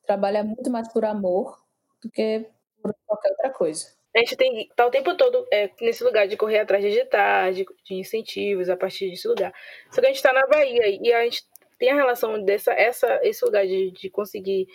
[0.05, 1.57] trabalha muito mais por amor
[2.02, 2.44] do que
[2.82, 6.36] por qualquer outra coisa a gente tem tá o tempo todo é, nesse lugar de
[6.36, 9.52] correr atrás de editais, de, de, incentivos a partir desse lugar.
[9.90, 11.42] Só que a gente está na Bahia e a gente
[11.78, 14.66] tem a relação dessa essa esse lugar de, de conseguir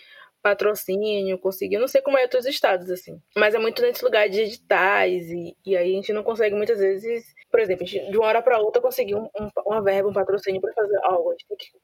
[0.42, 4.40] patrocínio, conseguir, não sei como é outros estados assim, mas é muito nesse lugar de
[4.40, 8.40] editais e, e aí a gente não consegue muitas vezes por exemplo, de uma hora
[8.40, 11.34] para outra conseguir um, um, uma verba, um patrocínio para fazer algo.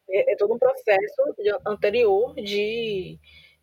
[0.08, 3.18] É, é, todo um processo de, anterior de,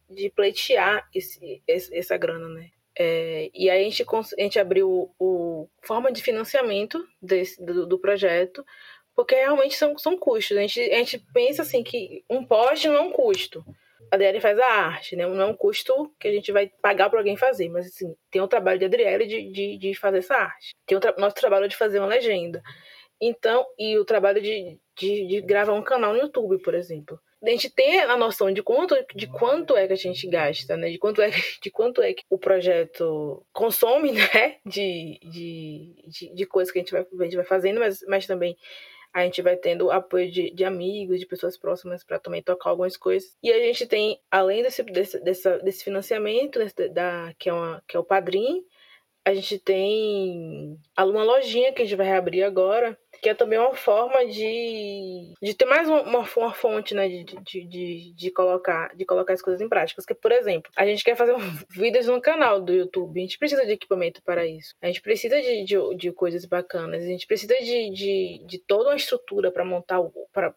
[0.10, 2.70] de pleitear esse, essa grana, né?
[2.98, 8.00] É, e aí a gente, a gente abriu o, forma de financiamento desse, do, do
[8.00, 8.66] projeto,
[9.16, 10.58] porque realmente são, são custos.
[10.58, 13.64] A gente, a gente pensa assim que um poste não é um custo
[14.12, 15.26] a Adriele faz a arte, né?
[15.26, 18.42] Não é um custo que a gente vai pagar para alguém fazer, mas assim, tem
[18.42, 20.76] o trabalho de Adriele de, de, de fazer essa arte.
[20.86, 22.62] Tem o tra nosso trabalho de fazer uma legenda.
[23.20, 27.20] Então, e o trabalho de, de, de, gravar um canal no YouTube, por exemplo.
[27.44, 30.90] A gente tem a noção de quanto, de quanto é que a gente gasta, né?
[30.90, 31.30] De quanto é,
[31.62, 34.58] de quanto é que o projeto consome, né?
[34.66, 38.26] De, de, de, de coisas que a gente vai, a gente vai fazendo, mas, mas
[38.26, 38.58] também
[39.14, 42.98] a gente vai tendo apoio de, de amigos, de pessoas próximas para também tocar algumas
[42.98, 43.38] coisas.
[43.44, 47.84] E a gente tem, além desse, desse, dessa, desse financiamento, desse, da, que, é uma,
[47.88, 48.64] que é o padrinho,
[49.24, 53.74] a gente tem uma lojinha que a gente vai reabrir agora, que é também uma
[53.74, 59.06] forma de, de ter mais uma, uma, fonte, né, de, de, de, de, colocar, de
[59.06, 60.02] colocar as coisas em prática.
[60.02, 61.34] Porque, por exemplo, a gente quer fazer
[61.72, 64.76] vídeos no canal do YouTube, a gente precisa de equipamento para isso.
[64.82, 68.90] A gente precisa de, de, de coisas bacanas, a gente precisa de, de, de toda
[68.90, 70.02] uma estrutura para montar,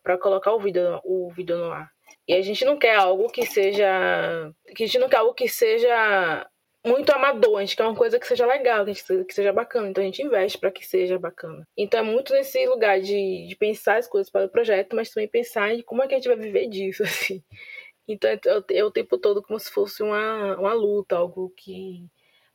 [0.03, 1.89] para colocar o vídeo, o vídeo no ar.
[2.27, 4.53] E a gente não quer algo que seja.
[4.75, 6.45] Que a gente não quer algo que seja
[6.87, 9.89] muito amador, a gente quer uma coisa que seja legal, que, seja, que seja bacana,
[9.89, 11.66] então a gente investe para que seja bacana.
[11.76, 15.28] Então é muito nesse lugar de, de pensar as coisas para o projeto, mas também
[15.28, 17.43] pensar em como é que a gente vai viver disso, assim.
[18.09, 22.07] Então é, é, é o tempo todo como se fosse uma, uma luta, algo que.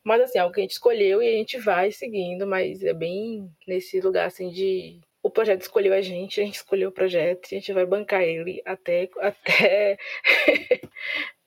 [0.04, 3.50] Mas assim, algo que a gente escolheu e a gente vai seguindo, mas é bem
[3.66, 5.00] nesse lugar assim de.
[5.22, 8.60] O projeto escolheu a gente, a gente escolheu o projeto, a gente vai bancar ele
[8.64, 9.98] até, até,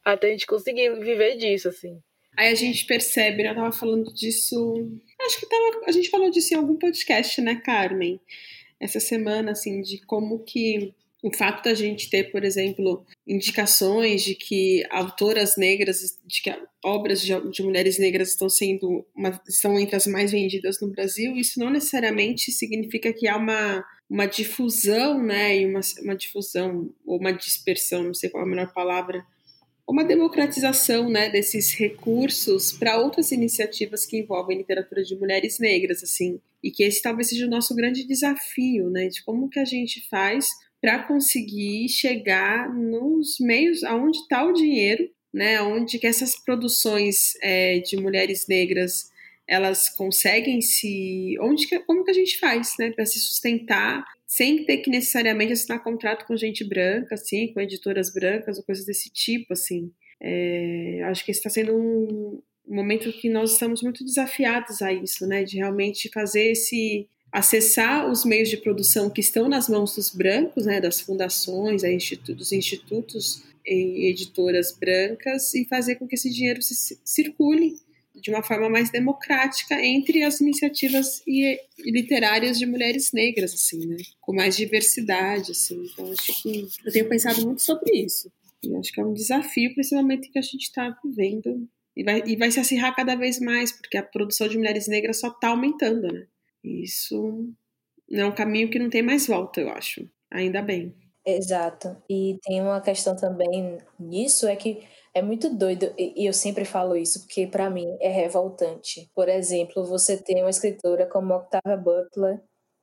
[0.04, 2.02] até a gente conseguir viver disso, assim.
[2.38, 4.90] Aí a gente percebe, né, eu tava falando disso.
[5.22, 8.20] Acho que tava, a gente falou disso em algum podcast, né, Carmen?
[8.80, 10.94] Essa semana, assim, de como que
[11.26, 17.20] o fato da gente ter, por exemplo, indicações de que autoras negras, de que obras
[17.20, 21.60] de, de mulheres negras estão sendo uma, estão entre as mais vendidas no Brasil, isso
[21.60, 27.32] não necessariamente significa que há uma, uma difusão, né, e uma, uma difusão ou uma
[27.32, 29.26] dispersão, não sei qual é a melhor palavra,
[29.88, 36.40] uma democratização né, desses recursos para outras iniciativas que envolvem literatura de mulheres negras, assim,
[36.64, 40.08] e que esse talvez seja o nosso grande desafio, né, de como que a gente
[40.10, 40.50] faz
[40.82, 47.80] para conseguir chegar nos meios aonde está o dinheiro, né, onde que essas produções é,
[47.80, 49.12] de mulheres negras
[49.48, 54.66] elas conseguem se, onde que, como que a gente faz, né, para se sustentar sem
[54.66, 59.10] ter que necessariamente assinar contrato com gente branca, assim, com editoras brancas ou coisas desse
[59.10, 59.92] tipo, assim.
[60.20, 65.44] É, acho que está sendo um, momento que nós estamos muito desafiados a isso, né,
[65.44, 70.66] de realmente fazer esse acessar os meios de produção que estão nas mãos dos brancos,
[70.66, 71.82] né, das fundações,
[72.28, 76.62] dos institutos e editoras brancas e fazer com que esse dinheiro
[77.04, 77.76] circule
[78.26, 83.86] de uma forma mais democrática entre as iniciativas e, e literárias de mulheres negras, assim,
[83.86, 83.98] né?
[84.20, 85.86] Com mais diversidade, assim.
[85.94, 88.32] Então, acho que eu tenho pensado muito sobre isso.
[88.64, 91.70] E acho que é um desafio para esse momento que a gente está vivendo.
[91.96, 95.20] E vai, e vai se acirrar cada vez mais, porque a produção de mulheres negras
[95.20, 96.26] só está aumentando, né?
[96.64, 97.48] E isso
[98.12, 100.10] é um caminho que não tem mais volta, eu acho.
[100.32, 100.96] Ainda bem.
[101.26, 101.98] Exato.
[102.10, 106.96] E tem uma questão também nisso, é que é muito doido, e eu sempre falo
[106.96, 109.10] isso, porque para mim é revoltante.
[109.16, 112.42] Por exemplo, você tem uma escritora como Octavia Butler,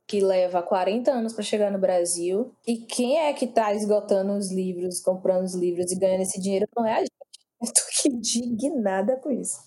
[0.08, 4.50] que leva 40 anos para chegar no Brasil, e quem é que está esgotando os
[4.50, 7.10] livros, comprando os livros e ganhando esse dinheiro não é a gente.
[7.62, 9.58] Eu tô indignada com isso,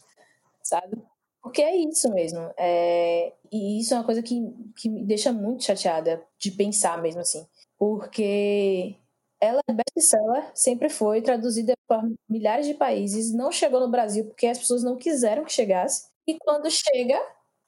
[0.64, 0.98] sabe?
[1.42, 2.40] Porque é isso mesmo.
[2.58, 3.34] É...
[3.52, 4.36] E isso é uma coisa que,
[4.78, 7.46] que me deixa muito chateada de pensar mesmo assim.
[7.78, 8.96] Porque
[9.42, 14.48] ela é best-seller, sempre foi, traduzida por milhares de países, não chegou no Brasil porque
[14.48, 16.08] as pessoas não quiseram que chegasse.
[16.28, 17.20] E quando chega,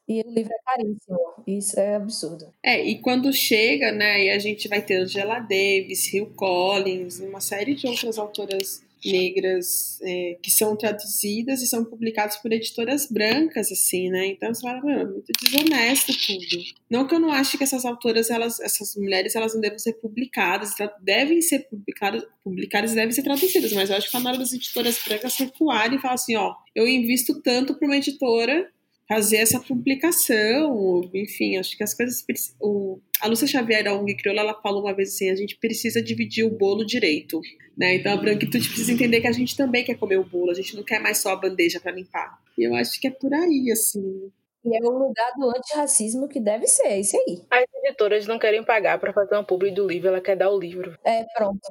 [0.08, 1.20] e o livro é caríssimo.
[1.46, 2.54] Isso é absurdo.
[2.64, 7.42] É, e quando chega, né, e a gente vai ter Angela Davis, Hill Collins, uma
[7.42, 13.72] série de outras autoras negras é, que são traduzidas e são publicadas por editoras brancas,
[13.72, 14.28] assim, né?
[14.28, 16.64] Então você fala, é muito desonesto tudo.
[16.90, 19.94] Não que eu não ache que essas autoras, elas, essas mulheres, elas não devem ser
[19.94, 20.72] publicadas,
[21.02, 25.00] devem ser publicadas, publicadas devem ser traduzidas, mas eu acho que na hora das editoras
[25.06, 28.70] brancas recuarem e falar assim, ó, eu invisto tanto para uma editora
[29.08, 32.26] fazer essa publicação, enfim, acho que as coisas.
[32.60, 36.02] O, a Lúcia Xavier da ONG Crioula, ela falou uma vez assim: a gente precisa
[36.02, 37.40] dividir o bolo direito.
[37.78, 37.96] Né?
[37.96, 40.76] Então a branquitude precisa entender que a gente também quer comer o bolo, a gente
[40.76, 42.40] não quer mais só a bandeja para limpar.
[42.58, 44.32] E eu acho que é por aí, assim.
[44.66, 47.42] E é o lugar do antirracismo que deve ser, é isso aí.
[47.50, 50.60] As editoras não querem pagar para fazer um publi do livro, ela quer dar o
[50.60, 50.98] livro.
[51.06, 51.62] É, pronto.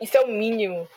[0.00, 0.88] Isso é o mínimo.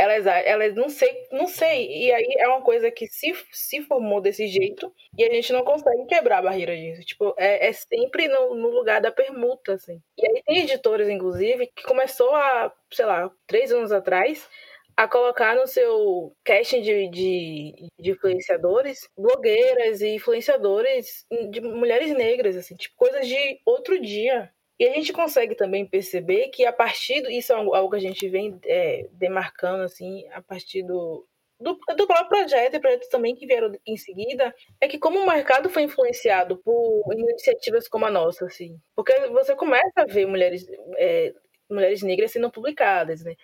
[0.00, 1.86] Elas, elas não sei, não sei.
[1.86, 5.62] E aí é uma coisa que se, se formou desse jeito e a gente não
[5.62, 7.02] consegue quebrar a barreira disso.
[7.02, 10.00] Tipo, é, é sempre no, no lugar da permuta, assim.
[10.16, 14.48] E aí tem editoras, inclusive, que começou a, sei lá, três anos atrás,
[14.96, 22.56] a colocar no seu casting de, de, de, influenciadores blogueiras e influenciadores de mulheres negras,
[22.56, 24.50] assim, tipo, coisas de outro dia.
[24.80, 28.00] E a gente consegue também perceber que a partir do, isso é algo que a
[28.00, 31.26] gente vem é, demarcando assim a partir do,
[31.60, 35.26] do, do próprio projeto e projetos também que vieram em seguida, é que como o
[35.26, 40.66] mercado foi influenciado por iniciativas como a nossa, assim, porque você começa a ver mulheres
[40.96, 41.34] é,
[41.68, 43.34] mulheres negras sendo publicadas, né?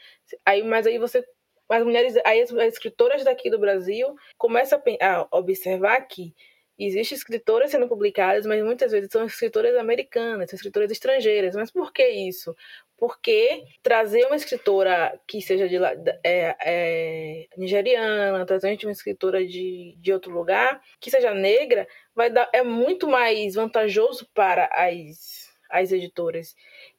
[0.42, 1.22] Aí, mas aí você
[1.68, 6.32] as mulheres, aí as, as escritoras daqui do Brasil começam a, a observar que
[6.78, 11.54] Existem escritoras sendo publicadas, mas muitas vezes são escritoras americanas, são escritoras estrangeiras.
[11.54, 12.54] Mas por que isso?
[12.98, 15.76] Porque trazer uma escritora que seja de
[16.22, 22.48] é, é, nigeriana, trazer uma escritora de, de outro lugar, que seja negra, vai dar,
[22.52, 26.54] é muito mais vantajoso para as, as editoras.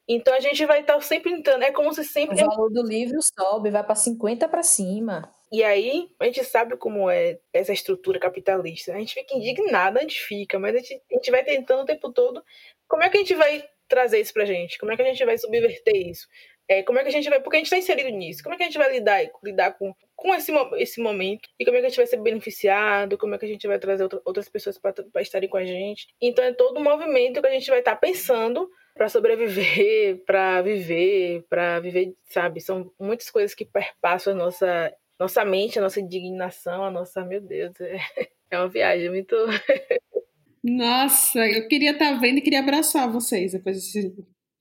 [0.08, 2.42] Então a gente vai estar sempre entrando, é como se sempre.
[2.42, 5.30] O valor do livro sobe, vai para 50 para cima.
[5.52, 8.94] E aí, a gente sabe como é essa estrutura capitalista.
[8.94, 11.86] A gente fica indignada, a gente fica, mas a gente, a gente vai tentando o
[11.86, 12.44] tempo todo.
[12.88, 14.78] Como é que a gente vai trazer isso pra gente?
[14.78, 16.28] Como é que a gente vai subverter isso?
[16.70, 17.40] É, como é que a gente vai.
[17.40, 18.44] Porque a gente está inserido nisso.
[18.44, 21.48] Como é que a gente vai lidar, lidar com, com esse, esse momento?
[21.58, 23.18] E como é que a gente vai ser beneficiado?
[23.18, 26.08] Como é que a gente vai trazer outra, outras pessoas para estarem com a gente?
[26.22, 30.62] Então é todo um movimento que a gente vai estar tá pensando para sobreviver, para
[30.62, 32.60] viver, para viver, sabe?
[32.60, 37.42] São muitas coisas que perpassam a nossa nossa mente, a nossa indignação, a nossa, meu
[37.42, 37.98] Deus, é,
[38.52, 39.36] é uma viagem muito.
[40.64, 43.78] Nossa, eu queria estar tá vendo e queria abraçar vocês depois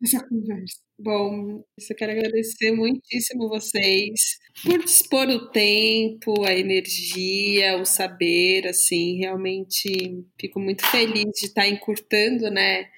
[0.00, 0.78] dessa conversa.
[0.98, 9.18] Bom, eu quero agradecer muitíssimo vocês por dispor o tempo, a energia, o saber, assim,
[9.18, 12.88] realmente fico muito feliz de estar encurtando, né,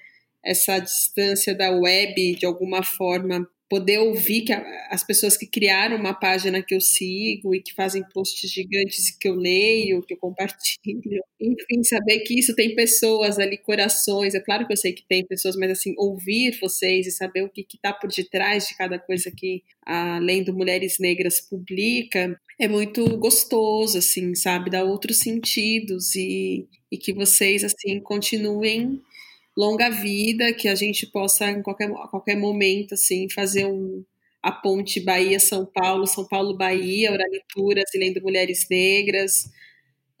[0.43, 4.51] essa distância da web de alguma forma poder ouvir que
[4.89, 9.29] as pessoas que criaram uma página que eu sigo e que fazem posts gigantes que
[9.29, 14.65] eu leio, que eu compartilho, enfim, saber que isso tem pessoas ali, corações, é claro
[14.65, 17.93] que eu sei que tem pessoas, mas assim, ouvir vocês e saber o que está
[17.93, 24.33] por detrás de cada coisa que a Lendo Mulheres Negras publica, é muito gostoso, assim,
[24.33, 28.99] sabe, dá outros sentidos e, e que vocês, assim, continuem
[29.59, 34.05] longa vida, que a gente possa em qualquer, a qualquer momento assim fazer um,
[34.41, 39.51] a ponte Bahia-São Paulo, São Paulo-Bahia, Oralituras e Lendo Mulheres Negras,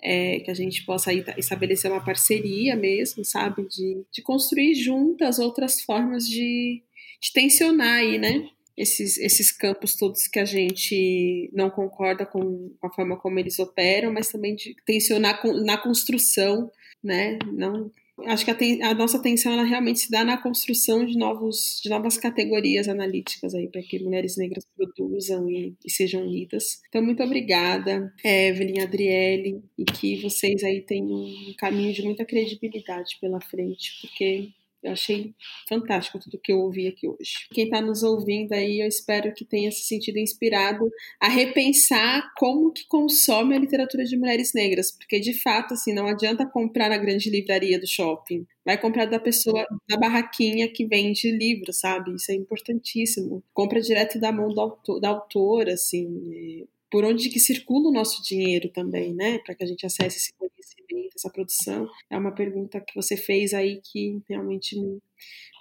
[0.01, 5.79] é, que a gente possa estabelecer uma parceria mesmo, sabe, de, de construir juntas outras
[5.83, 6.83] formas de,
[7.21, 12.89] de tensionar aí, né, esses, esses campos todos que a gente não concorda com a
[12.89, 16.69] forma como eles operam, mas também de tensionar na construção,
[17.01, 17.89] né, não
[18.25, 21.89] acho que a, a, nossa atenção ela realmente se dá na construção de, novos, de
[21.89, 26.81] novas categorias analíticas aí para que mulheres negras produzam e, e, sejam lidas.
[26.89, 33.17] Então, muito obrigada, Evelyn, Adriele, e que vocês aí tenham um caminho de muita credibilidade
[33.19, 34.49] pela frente, porque
[34.83, 35.33] eu achei
[35.67, 37.47] fantástico tudo que eu ouvi aqui hoje.
[37.51, 42.71] Quem está nos ouvindo aí, eu espero que tenha se sentido inspirado a repensar como
[42.71, 46.97] que consome a literatura de mulheres negras, porque de fato, assim, não adianta comprar na
[46.97, 48.45] grande livraria do shopping.
[48.65, 52.15] Vai comprar da pessoa, da barraquinha que vende livro, sabe?
[52.15, 53.43] Isso é importantíssimo.
[53.53, 56.65] Compra direto da mão do autor, da autora, assim.
[56.91, 59.39] Por onde que circula o nosso dinheiro também, né?
[59.39, 60.78] Para que a gente acesse esse conhecimento,
[61.15, 61.87] essa produção?
[62.09, 64.99] É uma pergunta que você fez aí que realmente me,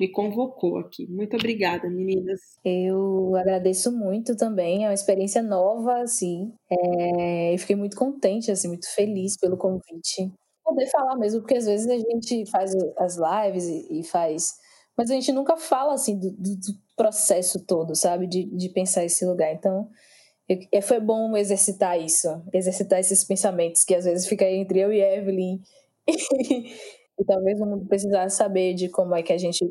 [0.01, 1.07] me convocou aqui.
[1.09, 2.41] Muito obrigada, meninas.
[2.65, 6.53] Eu agradeço muito também, é uma experiência nova, assim.
[6.71, 10.33] É, eu fiquei muito contente, assim, muito feliz pelo convite.
[10.65, 14.55] Poder falar mesmo, porque às vezes a gente faz as lives e, e faz.
[14.97, 18.27] Mas a gente nunca fala, assim, do, do, do processo todo, sabe?
[18.27, 19.53] De, de pensar esse lugar.
[19.53, 19.89] Então,
[20.49, 25.01] e foi bom exercitar isso, exercitar esses pensamentos que às vezes fica entre eu e
[25.01, 25.61] Evelyn.
[27.19, 29.71] e talvez não precisasse saber de como é que a gente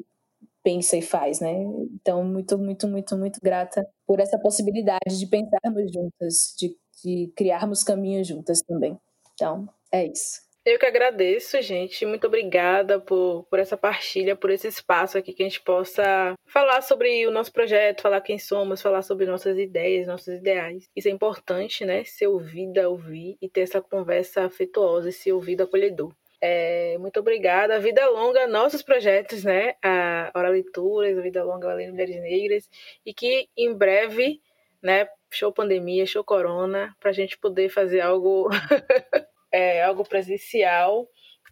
[0.63, 1.53] pensa e faz, né?
[1.93, 7.83] Então, muito, muito, muito, muito grata por essa possibilidade de pensarmos juntas, de, de criarmos
[7.83, 8.99] caminhos juntas também.
[9.33, 10.46] Então, é isso.
[10.69, 12.05] Eu que agradeço, gente.
[12.05, 16.81] Muito obrigada por, por essa partilha, por esse espaço aqui que a gente possa falar
[16.81, 20.89] sobre o nosso projeto, falar quem somos, falar sobre nossas ideias, nossos ideais.
[20.93, 22.03] Isso é importante, né?
[22.03, 26.13] Ser ouvida, ouvir e ter essa conversa afetuosa, esse ouvido acolhedor.
[26.41, 27.79] É, muito obrigada.
[27.79, 29.75] Vida longa, nossos projetos, né?
[29.81, 32.69] A Hora Leituras, a Vida Longa Além Mulheres Negras.
[33.05, 34.41] E que em breve,
[34.83, 35.07] né?
[35.31, 38.49] Show pandemia, show corona, para a gente poder fazer algo,
[39.57, 41.07] é, algo presencial,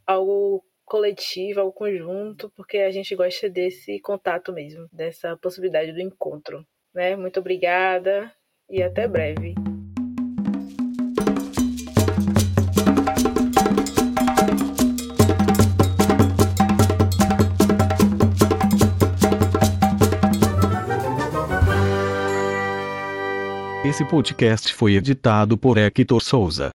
[0.06, 6.64] algo coletivo, algo conjunto, porque a gente gosta desse contato mesmo, dessa possibilidade do encontro.
[6.94, 7.16] Né?
[7.16, 8.32] Muito obrigada
[8.70, 9.56] e até breve.
[23.84, 26.70] Esse podcast foi editado por Hector Souza.